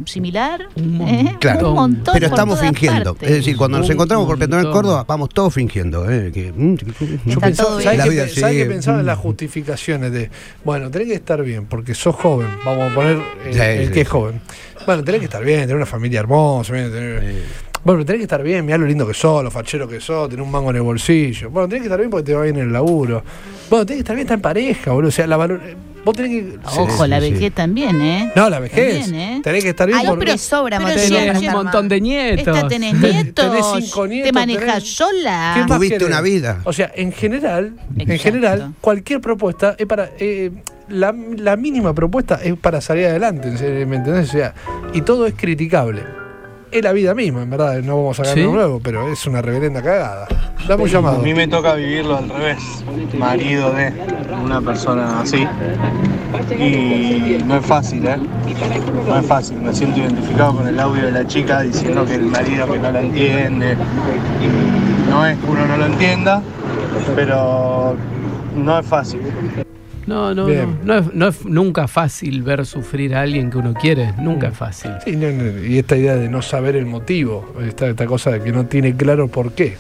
[0.07, 0.69] similar.
[0.77, 1.23] Un ¿eh?
[1.25, 1.37] montón.
[1.39, 3.15] Claro, Un montón Pero estamos fingiendo.
[3.15, 3.31] partes.
[3.31, 4.73] Es decir, cuando nos encontramos por montón.
[4.73, 6.11] Córdoba, vamos todos fingiendo.
[6.11, 6.31] ¿eh?
[6.33, 6.77] Que, mm,
[7.27, 8.67] Yo pensaba, ¿sabes La vida ¿sabes qué sigue.
[8.67, 10.31] pensaba en las justificaciones de,
[10.65, 13.93] bueno, tenés que estar bien, porque sos joven, vamos a poner eh, Sí, el sí,
[13.93, 14.13] que es sí.
[14.13, 14.41] joven.
[14.87, 17.21] Bueno, tenés que estar bien, tener una familia hermosa, bien, tener-
[17.85, 20.29] Bueno, pero tenés que estar bien, mirá lo lindo que sos, lo fachero que sos,
[20.31, 21.51] tenés un mango en el bolsillo.
[21.51, 23.23] Bueno, tenés que estar bien porque te va bien en el laburo.
[23.69, 25.09] Bueno, tenés que estar bien, estar en pareja, boludo.
[25.09, 25.61] O sea, la valor...
[25.65, 26.59] eh, Vos tenés que.
[26.79, 28.31] Ojo, la vejez también, ¿eh?
[28.37, 29.05] No, la vejez.
[29.07, 29.41] También, ¿eh?
[29.43, 32.47] Tenés que estar bien Ay, porque- pero sobra Pero tenés un montón de nietos.
[32.47, 35.53] Esta tenés Tenés nietos, cinco nietos, te manejas tenés- sola.
[35.57, 36.61] ¿Qué más Tuviste una vida.
[36.65, 40.11] O sea, en general, en general, cualquier propuesta es para.
[40.19, 40.51] eh,
[40.89, 43.51] la, la mínima propuesta es para salir adelante.
[43.87, 44.29] ¿me entendés?
[44.29, 44.55] O sea,
[44.93, 46.03] y todo es criticable.
[46.71, 48.51] Es la vida misma, en verdad, no vamos a sacar Sí.
[48.51, 50.27] nuevo, pero es una reverenda cagada.
[50.67, 51.19] Dame un A llamado.
[51.21, 52.59] mí me toca vivirlo al revés,
[53.17, 53.93] marido de
[54.43, 55.47] una persona así.
[56.59, 58.17] Y no es fácil, ¿eh?
[59.07, 59.59] No es fácil.
[59.61, 62.91] Me siento identificado con el audio de la chica diciendo que el marido que no
[62.91, 63.77] la entiende.
[64.43, 66.43] Y no es que uno no lo entienda,
[67.15, 67.95] pero
[68.57, 69.21] no es fácil.
[70.07, 70.79] No, no, Bien.
[70.85, 70.95] no.
[70.95, 74.13] No es, no es nunca fácil ver sufrir a alguien que uno quiere.
[74.21, 74.93] Nunca es fácil.
[75.05, 78.41] Sí, no, no, y esta idea de no saber el motivo, esta, esta cosa de
[78.43, 79.77] que no tiene claro por qué.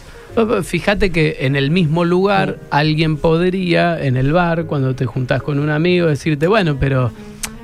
[0.64, 5.60] Fíjate que en el mismo lugar alguien podría, en el bar, cuando te juntás con
[5.60, 7.12] un amigo, decirte, bueno, pero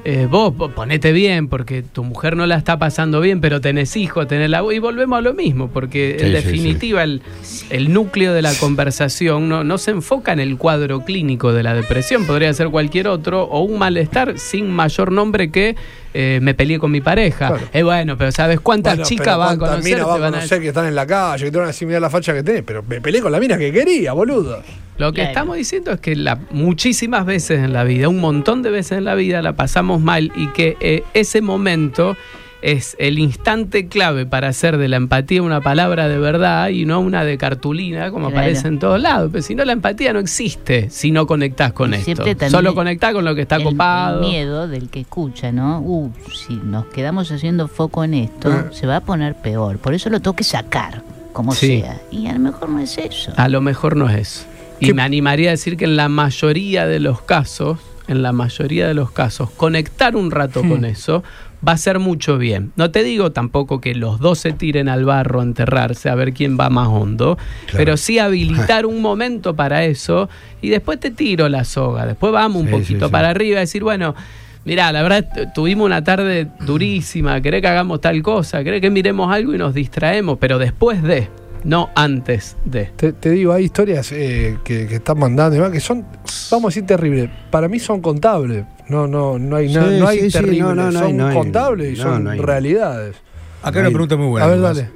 [0.05, 3.97] eh, vos po- ponete bien porque tu mujer no la está pasando bien, pero tenés
[3.97, 4.63] hijos, tenés la...
[4.73, 7.23] Y volvemos a lo mismo, porque Sí, en sí, definitiva El,
[7.71, 11.75] el núcleo de la conversación no, no se enfoca en el cuadro clínico de la
[11.75, 15.77] depresión, podría ser cualquier otro, o un malestar sin mayor nombre que
[16.15, 17.49] eh, me peleé con mi pareja.
[17.49, 17.69] Claro.
[17.73, 19.99] Eh, bueno, pero ¿sabes cuántas Bueno, chicas van a conocer?
[20.05, 21.69] va a Te van a conocer que están en la calle, que te van a
[21.69, 24.63] decir, mirá la facha que tenés, pero me peleé con la mina que quería, boludo.
[25.01, 25.31] Lo que Claro.
[25.31, 29.05] estamos diciendo es que la, muchísimas veces en la vida, un montón de veces en
[29.05, 32.17] la vida la pasamos mal y que eh, ese momento
[32.63, 37.01] es el instante clave para hacer de la empatía una palabra de verdad y no
[37.01, 38.41] una de cartulina como Claro.
[38.43, 39.31] aparece en todos lados.
[39.33, 42.23] Pero si no, la empatía no existe si no conectás con Y esto.
[42.51, 44.21] Solo conectás con lo que está el, copado.
[44.23, 45.81] el miedo del que escucha, ¿no?
[45.81, 48.67] Uh, si nos quedamos haciendo foco en esto, Ah.
[48.73, 49.79] se va a poner peor.
[49.79, 51.81] Por eso lo tengo que sacar, como Sí.
[51.81, 51.99] sea.
[52.11, 53.33] Y a lo mejor no es eso.
[53.39, 54.47] A lo mejor no es eso.
[54.81, 58.33] Y ¿Qué- me animaría a decir que en la mayoría de los casos, en la
[58.33, 61.23] mayoría de los casos, conectar un rato con eso
[61.67, 62.73] va a ser mucho bien.
[62.77, 66.33] No te digo tampoco que los dos se tiren al barro a enterrarse a ver
[66.33, 67.37] quién va más hondo,
[67.77, 70.29] pero sí habilitar un momento para eso
[70.63, 73.13] y después te tiro la soga, después vamos un Sí, poquito sí.
[73.13, 74.15] para arriba y decir, bueno,
[74.63, 78.91] Mirá, la verdad tu- tuvimos una tarde durísima, querés que hagamos tal cosa, querés que
[78.91, 81.29] miremos algo y nos distraemos, pero después de,
[81.65, 82.87] no antes de.
[82.97, 86.05] Te, te digo, hay historias eh, que, que están mandando y demás que son,
[86.51, 87.31] vamos a decir, terribles.
[87.51, 88.65] Para mí son contables.
[88.89, 90.75] No, no, no hay, na- Sí, no hay sí, terribles.
[90.75, 93.17] no, no, son no hay- contables y no, son no hay- realidades.
[93.63, 94.47] Acá hay una pregunta muy buena.
[94.47, 94.89] A ver, dale.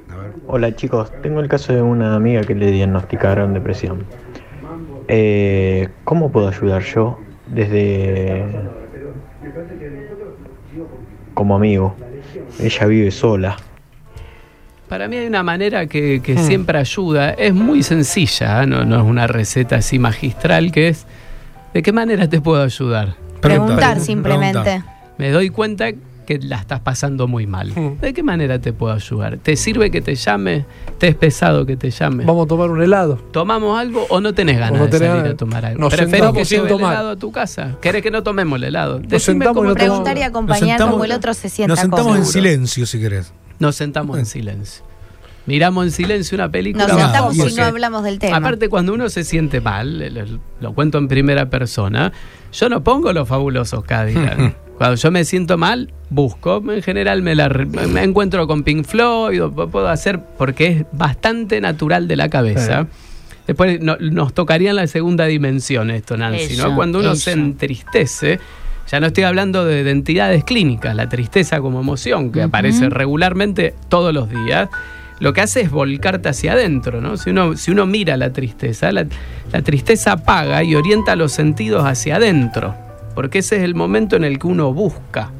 [0.47, 4.03] Hola chicos, tengo el caso de una amiga que le diagnosticaron depresión.
[5.07, 8.43] Eh, ¿Cómo puedo ayudar yo desde
[11.33, 11.95] como amigo?
[12.59, 13.57] Ella vive sola.
[14.89, 18.67] Para mí hay una manera que, que siempre ayuda, es muy sencilla, ¿eh?
[18.67, 21.05] no, no es una receta así magistral, que es,
[21.73, 23.15] ¿de qué manera te puedo ayudar?
[23.41, 24.61] Preguntar Pregunta, simplemente.
[24.61, 24.95] pregunta.
[25.17, 25.87] Me doy cuenta
[26.25, 27.71] que la estás pasando muy mal.
[28.01, 29.37] ¿De qué manera te puedo ayudar?
[29.37, 30.65] ¿Te sirve que te llame?
[30.97, 32.25] ¿Te es pesado que te llame?
[32.25, 33.15] Vamos a tomar un helado.
[33.31, 35.33] ¿Tomamos algo o no tenés ganas no de salir ganas.
[35.33, 35.79] a tomar algo?
[35.79, 36.93] Nos ¿Preferís que lleve el tomar.
[36.93, 37.75] helado a tu casa?
[37.81, 38.97] ¿Querés que no tomemos el helado?
[38.99, 40.03] Decime sentamos cómo y no te tomamos.
[40.03, 42.19] Preguntar y acompañar sentamos- como el otro se sienta Nos sentamos cómodo.
[42.21, 43.31] en silencio, si querés.
[43.59, 44.83] Nos sentamos en silencio.
[45.45, 46.87] Miramos en silencio una película.
[46.87, 48.37] Nos No, sentamos y no hablamos del tema.
[48.37, 52.11] Aparte, cuando uno se siente mal, lo, lo cuento en primera persona,
[52.51, 54.55] yo no pongo los fabulosos Cadillac.
[54.77, 56.63] cuando yo me siento mal, busco.
[56.71, 59.41] En general me, la, me encuentro con Pink Floyd,
[59.71, 62.87] puedo hacer, porque es bastante natural de la cabeza.
[63.45, 66.75] Después no- nos tocaría en la segunda dimensión esto, Nancy, ¿no?
[66.75, 68.39] Cuando uno se entristece,
[68.87, 73.73] ya no estoy hablando de, de entidades clínicas, la tristeza como emoción que aparece regularmente
[73.89, 74.69] todos los días,
[75.19, 77.17] lo que hace es volcarte hacia adentro, ¿no?
[77.17, 79.05] Si uno, si uno mira la tristeza, la,
[79.51, 82.75] la tristeza apaga y orienta los sentidos hacia adentro,
[83.15, 85.31] porque ese es el momento en el que uno busca,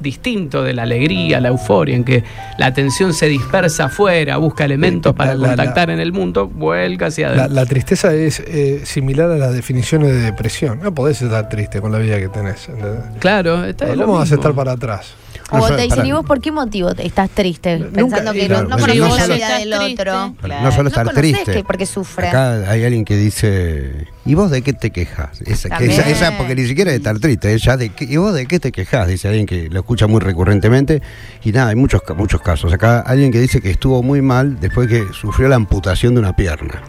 [0.00, 2.24] distinto de la alegría, la euforia, en que
[2.58, 7.06] la atención se dispersa afuera, busca elementos la- para la- contactar en el mundo, vuelca
[7.06, 7.54] hacia La, adentro.
[7.54, 10.80] la tristeza es eh, similar a las definiciones de depresión.
[10.82, 12.68] No podés estar triste con la vida que tenés.
[12.68, 13.00] ¿entendés?
[13.18, 15.14] Claro, está es lo ¿Cómo vas a estar para atrás?
[15.52, 17.78] O No, te dicen, ¿y vos por qué motivo estás triste?
[17.78, 20.34] Pensando que claro, no, no conoces no la solo- vida del otro.
[20.40, 20.62] claro.
[20.64, 21.52] No solo No estar conocés triste.
[21.52, 22.28] que porque sufre.
[22.28, 25.40] Acá hay alguien que dice, ¿y vos de qué te quejas?
[25.42, 28.32] Esa, que esa, esa porque ni siquiera de estar triste, ella de qué- ¿y vos
[28.34, 29.08] de qué te quejas?
[29.08, 31.02] Dice alguien que lo escucha muy recurrentemente.
[31.42, 32.72] Y nada, hay muchos, muchos casos.
[32.72, 36.36] Acá alguien que dice que estuvo muy mal después que sufrió la amputación de una
[36.36, 36.82] pierna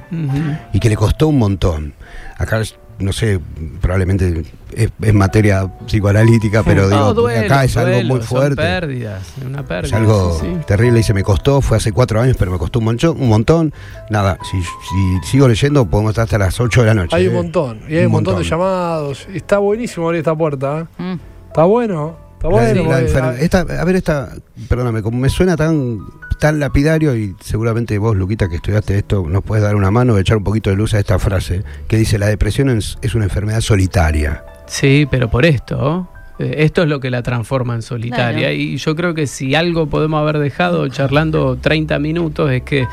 [0.73, 1.93] y que le costó un montón.
[2.37, 2.61] Acá,
[3.01, 3.39] no sé,
[3.81, 8.27] probablemente es, es materia psicoanalítica, pero digo, No, duelo, acá es algo duelo, muy son
[8.27, 8.55] fuerte.
[8.55, 9.87] pérdidas, una pérdida.
[9.87, 10.61] Es algo sí, sí.
[10.65, 13.21] terrible y se me costó, fue hace cuatro años, pero me costó un montón.
[13.21, 13.73] Un montón.
[14.09, 17.15] Nada, si, si sigo leyendo podemos estar hasta las 8 de la noche.
[17.15, 17.35] Hay un ¿eh?
[17.35, 17.81] montón.
[17.87, 19.27] Y hay un, montón, de llamados.
[19.33, 20.87] Está buenísimo abrir esta puerta.
[20.97, 21.01] ¿eh?
[21.01, 21.19] Mm.
[21.47, 22.20] Está bueno.
[22.43, 22.83] Está La- bueno.
[22.89, 24.29] la porque- enfer- esta, a ver, esta,
[24.67, 25.99] perdóname, como me suena tan,
[26.39, 30.37] tan lapidario y seguramente vos, Luquita, que estudiaste esto, nos puedes dar una mano, echar
[30.37, 33.61] un poquito de luz a esta frase que dice, la depresión es, es una enfermedad
[33.61, 34.43] solitaria.
[34.65, 38.39] Sí, pero por esto, eh, esto es lo que la transforma en solitaria.
[38.47, 38.53] Claro.
[38.55, 42.87] Y yo creo que si algo podemos haber dejado charlando 30 minutos es que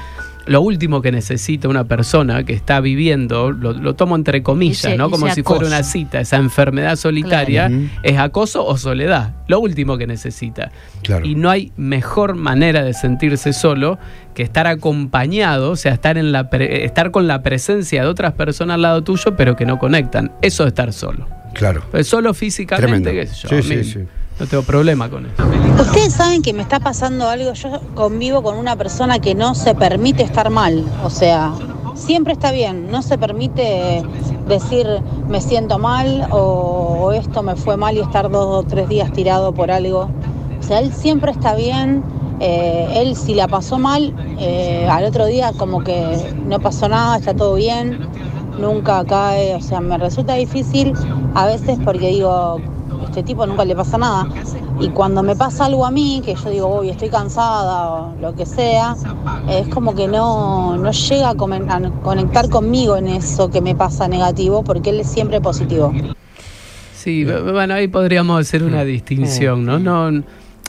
[0.49, 4.97] lo último que necesita una persona que está viviendo, lo, lo tomo entre comillas, Ese-
[4.97, 5.11] ¿no?
[5.11, 7.83] Como si fuera una cita, esa enfermedad solitaria, Claro.
[8.03, 9.33] Es acoso o soledad.
[9.47, 10.71] Lo último que necesita.
[11.03, 11.25] Claro.
[11.27, 13.99] Y no hay mejor manera de sentirse solo
[14.35, 18.33] que estar acompañado, o sea, estar, en la pre- estar con la presencia de otras
[18.35, 20.33] personas al lado tuyo, pero que no conectan.
[20.43, 21.29] Eso es estar solo.
[21.55, 21.83] Claro.
[21.91, 23.11] Pues solo físicamente, Tremendo.
[23.11, 23.63] qué sé yo.
[23.63, 23.99] Sí, sí, sí.
[24.39, 25.43] No tengo problema con eso.
[25.81, 29.75] Ustedes saben que me está pasando algo, yo convivo con una persona que no se
[29.75, 31.53] permite estar mal, o sea,
[31.95, 34.03] siempre está bien, no se permite
[34.47, 34.87] decir
[35.29, 39.53] me siento mal o, esto me fue mal y estar dos o tres días tirado
[39.53, 40.09] por algo.
[40.59, 42.03] O sea, él siempre está bien,
[42.41, 47.17] eh, él si la pasó mal, eh, al otro día como que no pasó nada,
[47.17, 47.99] está todo bien,
[48.61, 50.93] nunca cae, o sea, me resulta difícil
[51.35, 52.61] a veces porque digo,
[53.19, 54.27] este tipo nunca le pasa nada.
[54.81, 58.35] Y cuando me pasa algo a mí, que yo digo, uy, estoy cansada o lo
[58.35, 58.95] que sea,
[59.49, 63.75] es como que no, no llega a, comen- a conectar conmigo en eso que me
[63.75, 65.93] pasa negativo, porque él es siempre positivo.
[66.95, 69.79] Sí, bueno, ahí podríamos hacer una distinción, ¿no?
[69.79, 70.11] No,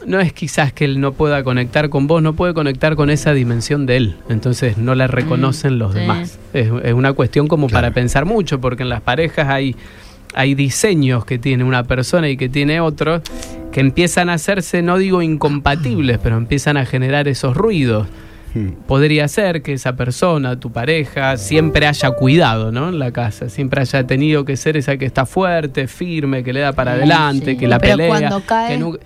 [0.05, 3.33] no es quizás que él no pueda conectar con vos, no puede conectar con esa
[3.33, 4.17] dimensión de él.
[4.29, 5.99] Entonces no la reconocen los sí.
[5.99, 6.39] demás.
[6.53, 9.75] Es, es una cuestión como para pensar mucho, porque en las parejas hay,
[10.33, 13.21] hay diseños que tiene una persona y que tiene otro
[13.71, 18.07] que empiezan a hacerse, no digo incompatibles, pero empiezan a generar esos ruidos.
[18.55, 18.69] Hmm.
[18.87, 22.89] Podría ser que esa persona, tu pareja, siempre haya cuidado, ¿no?
[22.89, 26.61] En la casa, siempre haya tenido que ser esa que está fuerte, firme, que le
[26.61, 27.57] da para adelante, sí.
[27.57, 28.07] que la Pero pelea.
[28.07, 28.99] cuando cae- que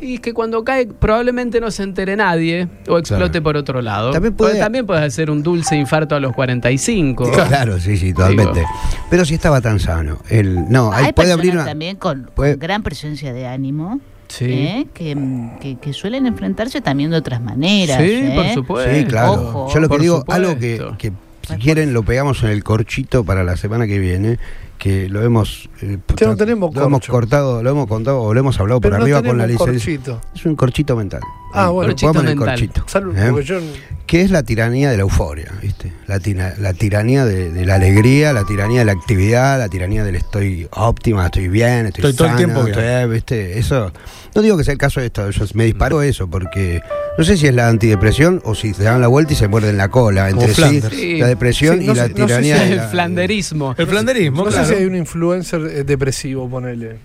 [0.00, 3.42] y es que cuando cae probablemente no se entere nadie o explote Claro.
[3.42, 4.10] por otro lado.
[4.12, 7.30] También Porque puede- también puedes hacer un dulce infarto a los 45.
[7.48, 8.64] Claro, sí, sí, totalmente.
[9.10, 10.18] Pero si estaba tan sano.
[10.28, 11.64] El, no, ahí Hay puede abrir una...
[11.64, 14.00] también con puede- gran presencia de ánimo.
[14.28, 14.44] Sí.
[14.44, 14.86] ¿eh?
[14.92, 15.16] Que,
[15.60, 17.96] que- que suelen enfrentarse también de otras maneras.
[17.98, 18.32] Sí, ¿eh?
[18.34, 18.94] por supuesto.
[18.94, 19.32] Sí, claro.
[19.32, 19.72] Ojo.
[19.72, 21.12] Yo lo que digo, algo que, que
[21.48, 24.38] si quieren lo pegamos en el corchito para la semana que viene,
[24.78, 28.58] que lo hemos, eh, no tenemos lo hemos cortado, lo hemos contado o lo hemos
[28.60, 29.66] hablado Pero por no arriba con la licencia.
[29.74, 30.20] corchito.
[30.34, 31.20] Es un corchito mental.
[31.52, 31.94] Ah, bueno.
[31.96, 32.92] pongamos en el Corchito corchito.
[32.92, 33.28] Salud, ¿eh?
[33.30, 33.60] porque yo-
[34.06, 35.92] que es la tiranía de la euforia, ¿viste?
[36.06, 40.04] La, tina- la tiranía de, de la alegría, la tiranía de la actividad, la tiranía
[40.04, 42.78] del estoy óptima, estoy bien, estoy, Estoy todo el tiempo bien.
[42.78, 43.58] estoy- ¿viste?
[43.58, 43.92] Eso,
[44.38, 46.80] no digo que sea el caso de esto, yo me disparó eso, porque
[47.18, 49.76] no sé si es la antidepresión o si se dan la vuelta y se muerden
[49.76, 52.76] la cola entre sí, la depresión Sí, y no la no sé tiranía si el
[52.76, 53.74] la- flanderismo.
[53.76, 54.64] El flanderismo, No claro.
[54.66, 56.96] sé si hay un influencer eh, depresivo, ponele.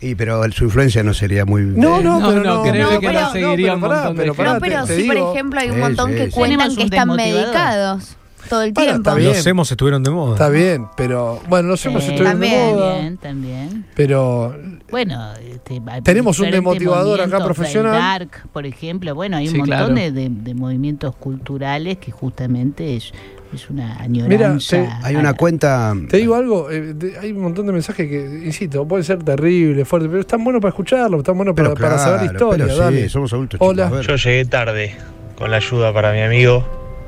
[0.00, 2.70] Y pero su influencia no sería muy No, no, No, pero no, no.
[2.70, 5.70] creo no, que la seguiría pero pará, montón de pero no, sí, por ejemplo, hay
[5.70, 8.16] un montón que cuentan que están medicados
[8.48, 9.18] todo el Bueno, tiempo.
[9.18, 10.32] Los hemos estuvieron de moda.
[10.34, 12.92] Está bien, pero bueno, los hemos Sí, estuvieron de moda.
[12.92, 13.86] También, también.
[13.94, 14.54] Pero
[14.90, 17.94] Bueno, este, hay Tenemos un demotivador acá profesional.
[17.94, 19.94] el Dark, por ejemplo, bueno, hay un Sí, montón claro.
[19.94, 23.12] de, de- de movimientos culturales que justamente es,
[23.52, 24.76] es una Mira, añoranza.
[24.76, 28.42] te- hay una cuenta te digo algo, eh, de- hay un montón de mensajes que,
[28.46, 32.30] insisto, pueden ser terribles, fuertes, pero están buenos para escucharlo, están buenos para, para saber
[32.32, 32.66] historia.
[32.66, 33.60] pero sí, somos adultos.
[33.62, 33.88] Hola.
[33.90, 34.06] chicos.
[34.06, 34.96] Yo llegué tarde
[35.36, 36.64] con la ayuda para mi amigo,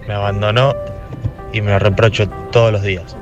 [0.06, 0.74] me abandonó
[1.52, 3.16] y me lo reprocho todos los días.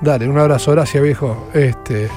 [0.00, 1.48] Dale, un abrazo, gracias viejo.
[1.54, 2.08] Este,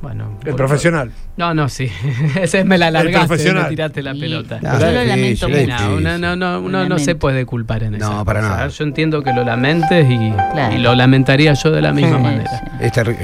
[0.00, 1.12] Bueno, el profesional.
[1.36, 1.88] No, no, sí.
[2.40, 3.62] Ese me la largaste, profesional.
[3.64, 4.58] me tiraste la Y- pelota.
[4.64, 6.00] Ah, yo lo lamento mucho.
[6.00, 8.10] No, no, no, uno no se puede culpar en eso.
[8.12, 8.66] No, para nada.
[8.68, 10.74] Yo entiendo que lo lamentes y, Claro.
[10.74, 12.50] y lo lamentaría yo de la misma Sí, manera.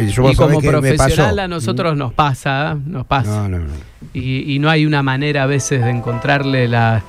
[0.07, 3.31] yo Y como profesional a nosotros nos pasa, nos pasa.
[3.31, 3.73] No, no, no.
[4.15, 7.03] Y, y no hay una manera a veces de encontrarle la,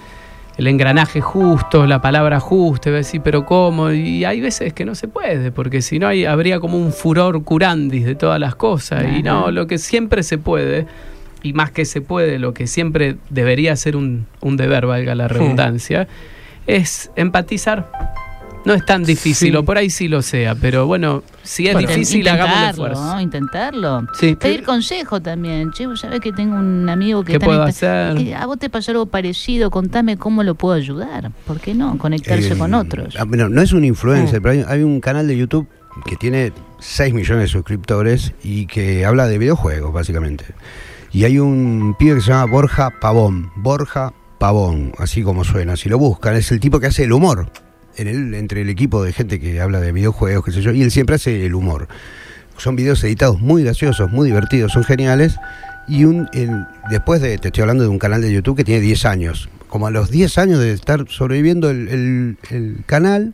[0.59, 3.91] el engranaje justo, la palabra justa, y decir, pero ¿cómo?
[3.91, 7.41] Y hay veces que no se puede, porque si no hay, habría como un furor
[7.45, 9.05] curandis de todas las cosas.
[9.17, 10.85] Y no, lo que siempre se puede,
[11.43, 15.29] y más que se puede, lo que siempre debería ser un, un deber, valga la
[15.29, 16.09] redundancia,
[16.67, 17.89] es empatizar.
[18.65, 19.55] No es tan difícil, Sí.
[19.57, 23.05] o por ahí sí lo sea, pero bueno, si es Bueno, difícil, hagamos el esfuerzo.
[23.15, 23.21] ¿no?
[23.21, 24.05] Intentarlo.
[24.19, 24.35] Sí.
[24.35, 25.71] Pedir consejo también.
[25.71, 28.23] Che, vos sabés que tengo un amigo que ¿Qué está puedo en esta- hacer?
[28.23, 31.31] que a vos te pasó algo parecido, contame cómo lo puedo ayudar.
[31.47, 31.97] ¿Por qué no?
[31.97, 33.15] Conectarse Eh, con otros.
[33.17, 34.43] ah, bueno, no es un influencer, Mm.
[34.43, 35.67] pero hay, hay un canal de YouTube
[36.05, 40.45] que tiene 6 millones de suscriptores y que habla de videojuegos, básicamente.
[41.11, 43.51] Y hay un pibe que se llama Borja Pavón.
[43.55, 45.75] Borja Pavón, así como suena.
[45.75, 47.49] Si lo buscan, es el tipo que hace el humor.
[47.99, 50.81] En el, entre el equipo de gente que habla de videojuegos, qué sé yo, y
[50.83, 51.87] él siempre hace el humor.
[52.57, 55.35] Son videos editados muy graciosos, muy divertidos, son geniales.
[55.87, 58.81] Y un, el- después de, te estoy hablando de un canal de YouTube que tiene
[58.81, 59.49] 10 años.
[59.67, 63.33] Como a los 10 años de estar sobreviviendo el, el- el canal,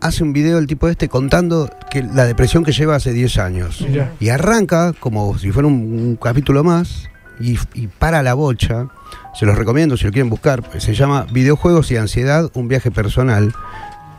[0.00, 3.80] hace un video el tipo este contando que la depresión que lleva hace 10 años.
[3.88, 4.12] Mirá.
[4.20, 7.08] Y arranca como si fuera un, un capítulo más
[7.40, 8.88] y, y para la bocha.
[9.38, 10.62] Se los recomiendo si lo quieren buscar.
[10.80, 13.52] Se llama Videojuegos y Ansiedad, un viaje personal.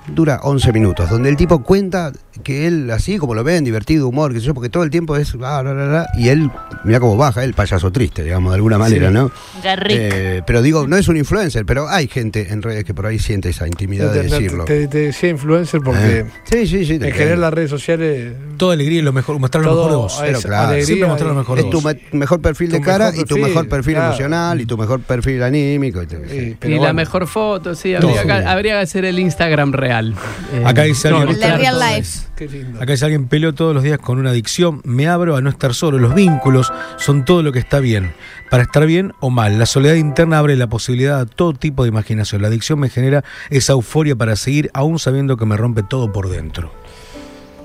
[0.07, 2.11] Dura 11 minutos, donde el tipo cuenta
[2.43, 5.15] que él, así como lo ven, divertido, humor, qué sé yo, porque todo el tiempo
[5.17, 5.33] es.
[5.33, 6.49] bla, bla, bla, bla, y él,
[6.85, 9.13] mira cómo baja, el payaso triste, digamos, de alguna manera, Sí.
[9.13, 9.31] ¿no?
[9.63, 9.97] Garrick.
[9.99, 13.19] Eh, pero digo, no es un influencer, pero hay gente en redes que por ahí
[13.19, 14.65] siente esa intimidad de Te- decirlo.
[14.65, 16.25] Te, te decía influencer porque Eh.
[16.45, 16.93] Sí, sí, sí.
[16.93, 19.97] en general las redes sociales Toda alegría y lo mejor, mostrar lo Todo mejor de
[19.97, 20.17] vos.
[20.21, 22.83] Pero claro, alegría Siempre mostrar lo mejor de Es tu me- mejor perfil de Tu
[22.83, 24.07] cara y tu mejor perfil claro.
[24.09, 26.01] emocional y tu mejor perfil anímico.
[26.01, 29.96] y te- Sí, la mejor foto, sí, habría, que, habría que hacer el Instagram real.
[30.01, 31.99] Eh, Acá dice alguien- La real life.
[31.99, 32.23] eso.
[32.35, 32.81] Qué lindo.
[32.81, 34.81] Acá dice alguien peleo todos los días con una adicción.
[34.83, 35.97] Me abro a no estar solo.
[35.97, 38.13] Los vínculos son todo lo que está bien.
[38.49, 39.57] Para estar bien o mal.
[39.59, 42.41] La soledad interna abre la posibilidad a todo tipo de imaginación.
[42.41, 46.29] La adicción me genera esa euforia para seguir, aún sabiendo que me rompe todo por
[46.29, 46.71] dentro.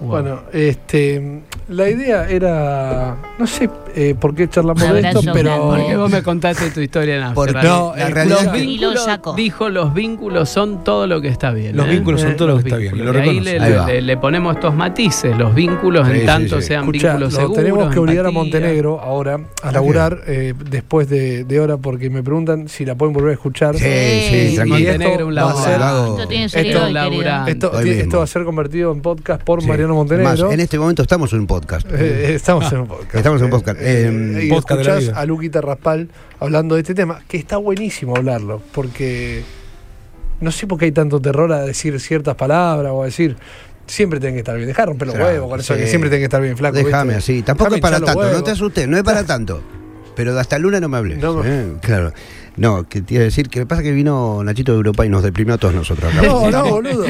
[0.01, 5.59] Bueno, este, la idea era, no sé eh, por qué charlamos de esto, pero
[5.99, 7.79] vos me contaste tu historia en Porque Amsterdam.
[7.79, 11.77] no, la eh, realidad Los vínculos, dijo, los vínculos son todo lo que está bien.
[11.77, 11.91] Los ¿eh?
[11.91, 13.05] vínculos son todo lo que está bien.
[13.05, 13.87] Lo Y ahí le, Ahí va.
[13.87, 15.37] le- le ponemos estos matices.
[15.37, 16.67] Los vínculos, Sí, en sí, tanto sí.
[16.69, 17.57] sean Escuchá, vínculos lo seguros.
[17.57, 18.31] tenemos que obligar a.
[18.33, 23.13] Montenegro ahora a laburar eh, después de, de hora porque me preguntan si la pueden
[23.13, 23.77] volver a escuchar.
[23.77, 24.57] Sí, Sí.
[24.57, 24.69] sí.
[24.69, 27.79] Montenegro, un hago- Esto tiene Esto-.
[27.81, 29.69] Esto, va a ser convertido en podcast por Sí.
[29.69, 30.31] Mariano Montenegro.
[30.31, 31.87] Más, en este momento estamos en un podcast.
[32.03, 33.15] Eh, estamos en un podcast.
[33.15, 33.81] Estamos en un podcast.
[33.83, 35.21] Eh, Eh, y podcast de la escuchás vida.
[35.21, 36.09] a Luquita Raspal
[36.41, 39.43] hablando de este tema, que está buenísimo hablarlo, porque
[40.41, 43.37] no sé por qué hay tanto terror a decir ciertas palabras o a decir
[43.87, 44.67] siempre tienen que estar bien.
[44.69, 45.81] Dejar romper los Claro, huevos con eso, sí.
[45.81, 46.77] que siempre tienen que estar bien flaco.
[46.77, 47.43] Déjame así.
[47.43, 48.33] Tampoco es para tanto.
[48.33, 49.63] No te asustes, no es para tanto.
[50.15, 51.19] Pero hasta el lunes no me hables.
[51.19, 51.75] No ¿eh?
[51.81, 52.13] Claro.
[52.57, 55.09] No, que te iba a decir que me pasa que vino Nachito de Europa y
[55.09, 56.13] nos deprimió a todos nosotros.
[56.13, 56.23] acá.
[56.27, 57.07] No, no, boludo.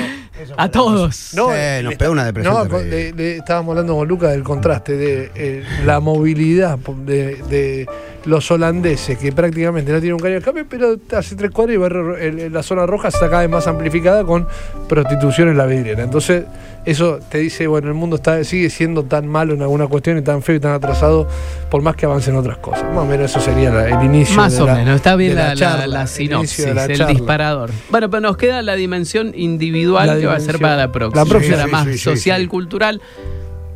[0.56, 1.32] A todos.
[1.34, 4.42] No, Sí, nos está- pegó una depresión No, de- de- estábamos hablando con Lucas del
[4.42, 7.86] contraste de eh, la movilidad de
[8.24, 11.78] los holandeses, que prácticamente no tienen un caño de escape, pero hace tres cuadras y
[11.78, 14.46] barrio- el- la zona roja está cada vez más amplificada con
[14.88, 16.04] prostitución en la vidriera.
[16.04, 16.44] Entonces,
[16.84, 20.22] eso te dice, bueno, el mundo está sigue siendo tan malo en alguna cuestión y
[20.22, 21.28] tan feo y tan atrasado,
[21.70, 22.84] por más que avancen otras cosas.
[22.90, 24.36] Más o menos eso sería la- el inicio.
[24.36, 27.70] Más de o la- menos, está bien la, la- charla, la sinopsis, el disparador.
[27.90, 31.24] Bueno, pero nos queda la dimensión individual que va a ser para la próxima.
[31.24, 31.64] La próxima.
[31.64, 33.00] Sí, más sí, social, cultural.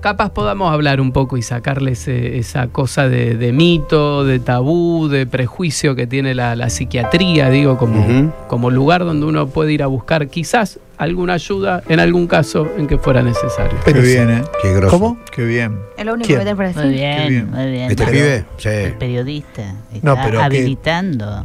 [0.06, 5.08] Capaz podamos hablar un poco y sacarle ese- esa cosa de, de mito, de tabú,
[5.08, 9.82] de prejuicio que tiene la, la psiquiatría, digo, como, como lugar donde uno puede ir
[9.82, 13.76] a buscar quizás alguna ayuda en algún caso en que fuera necesario.
[13.84, 14.44] Qué bien, ¿eh?
[14.62, 14.96] Qué grosso.
[14.96, 15.18] ¿Cómo?
[15.34, 15.76] Qué bien.
[15.98, 16.38] Es lo único ¿Quién?
[16.38, 16.98] que tenés para Muy decir.
[17.00, 17.50] bien, bien.
[17.50, 17.90] muy bien.
[17.90, 18.44] ¿Este Pero pibe?
[18.58, 18.68] Sí.
[18.68, 21.44] El periodista está No, pero que- habilitando.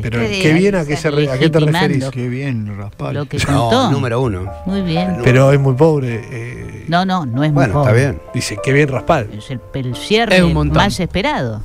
[0.00, 2.04] Pero está qué bien a qué, se re- a qué te referís.
[2.06, 3.14] Qué bien, Raspal.
[3.14, 3.90] Lo que No, contó.
[3.90, 4.50] número uno.
[4.66, 5.18] Muy bien.
[5.22, 6.20] Pero es muy pobre.
[6.30, 8.00] eh, No, no, no es muy Bueno, está pobre.
[8.00, 8.20] bien.
[8.34, 9.28] Dice, qué bien Raspal.
[9.36, 10.76] Es el, el cierre Es un montón.
[10.78, 11.60] más esperado.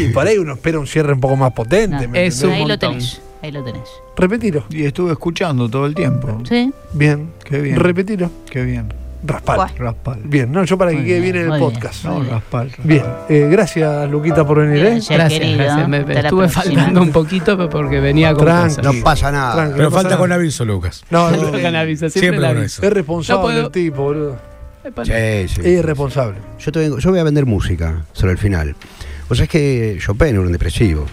[0.00, 2.06] Y por ahí uno espera un cierre un poco más potente.
[2.06, 2.08] No.
[2.12, 3.20] ¿me Es un Ahí lo tenés.
[3.42, 3.88] Ahí lo tenés.
[4.16, 4.64] Repetilo.
[4.70, 6.40] Y estuve escuchando todo el tiempo.
[6.48, 6.72] Sí.
[6.92, 7.30] Bien.
[7.44, 7.76] Qué bien.
[7.76, 8.30] Repetilo.
[8.50, 8.92] Qué bien.
[9.26, 9.70] Raspal.
[9.76, 10.20] Raspal.
[10.24, 11.60] Bien, no, yo para que quede bien, bien en el bien.
[11.60, 12.04] podcast.
[12.04, 12.68] No, Raspal.
[12.70, 12.86] Raspal.
[12.86, 14.78] Bien, eh, gracias Luquita por venir.
[14.78, 14.90] ¿eh?
[14.90, 15.58] Gracias, Gracias, querido.
[15.64, 15.88] gracias.
[15.88, 16.48] Me, estuve próxima.
[16.62, 18.76] faltando un poquito pero porque venía con Tranqui.
[18.76, 18.84] cosas.
[18.94, 19.54] No pasa nada.
[19.54, 19.72] Tranqui.
[19.76, 20.20] Pero no falta nada.
[20.20, 21.04] con aviso, Lucas.
[21.10, 22.64] No, no, Con aviso, siempre, con aviso.
[22.64, 22.82] eso.
[22.86, 24.36] es responsable No puedo- el tipo, boludo.
[25.04, 25.12] Sí,
[25.48, 25.60] sí.
[25.62, 26.36] Es irresponsable.
[26.60, 28.76] Yo, te vengo- yo voy a vender música sobre el final.
[29.28, 31.06] Vos sabés que Chopin era un depresivo.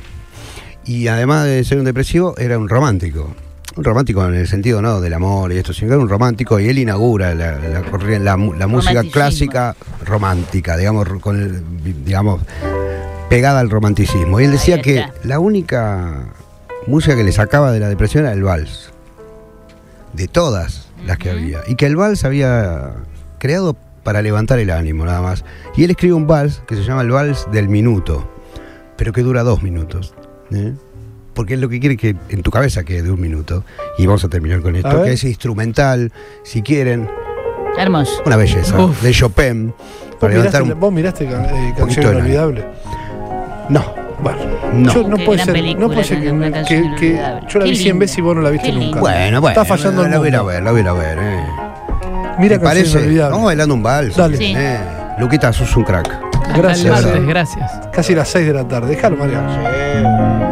[0.86, 3.34] Y además de ser un depresivo, era un romántico.
[3.76, 6.60] Un romántico en el sentido no del amor y esto, sino que era un romántico.
[6.60, 11.64] Y él inaugura la, la, corrien- la mu- la música clásica romántica, digamos, con el-
[12.06, 12.42] digamos,
[13.30, 14.40] pegada al romanticismo.
[14.40, 16.26] Y él decía que la única
[16.86, 18.92] música que le sacaba de la depresión era el vals.
[20.14, 21.62] De todas las que había.
[21.68, 22.92] Y que el vals había
[23.40, 25.44] creado para levantar el ánimo, nada más.
[25.76, 28.30] Y él escribe un vals que se llama el vals del minuto,
[28.98, 30.14] pero que dura dos minutos.
[30.52, 30.74] ¿eh?
[31.34, 33.64] Porque él lo que quiere es que en tu cabeza quede de un minuto.
[33.98, 36.12] Y vamos a terminar con esto, que es instrumental,
[36.44, 37.10] si quieren,
[37.78, 38.22] Hermoso.
[38.26, 39.02] una belleza, Uf.
[39.02, 39.68] de Chopin.
[39.70, 40.80] ¿Vos Para miraste, levantar un...
[40.80, 42.66] vos miraste can- eh, Canción Inolvidable?
[43.70, 43.84] No,
[44.22, 44.40] Bueno,
[44.74, 44.94] no.
[44.94, 47.86] yo no puede ser, película, no puede ser que, que- que- yo la vi 100
[47.88, 48.00] linda.
[48.00, 49.00] veces y vos no la viste nunca.
[49.00, 49.60] Bueno, bueno.
[49.62, 51.18] Está fallando el la voy a ver, la voy a ver.
[51.20, 51.44] eh.
[52.40, 53.00] Mira ¿Te canción parece?
[53.00, 53.32] inolvidable.
[53.32, 54.16] Vamos bailando un vals.
[54.16, 54.38] Dale.
[54.38, 54.54] Sí.
[54.56, 54.78] Eh,
[55.20, 56.10] Luquita, sos un crack.
[56.56, 57.06] Gracias.
[57.26, 57.72] Gracias.
[57.92, 58.90] Casi las 6 de la tarde.
[58.96, 59.50] Déjalo, Mariano.
[59.54, 60.43] Todo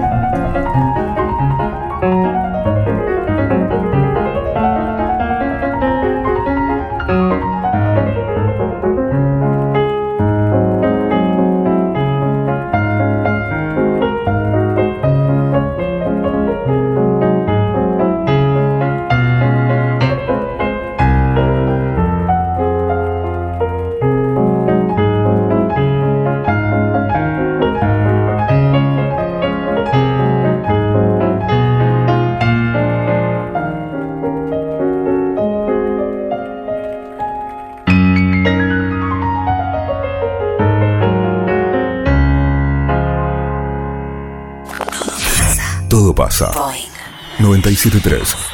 [47.82, 48.51] 973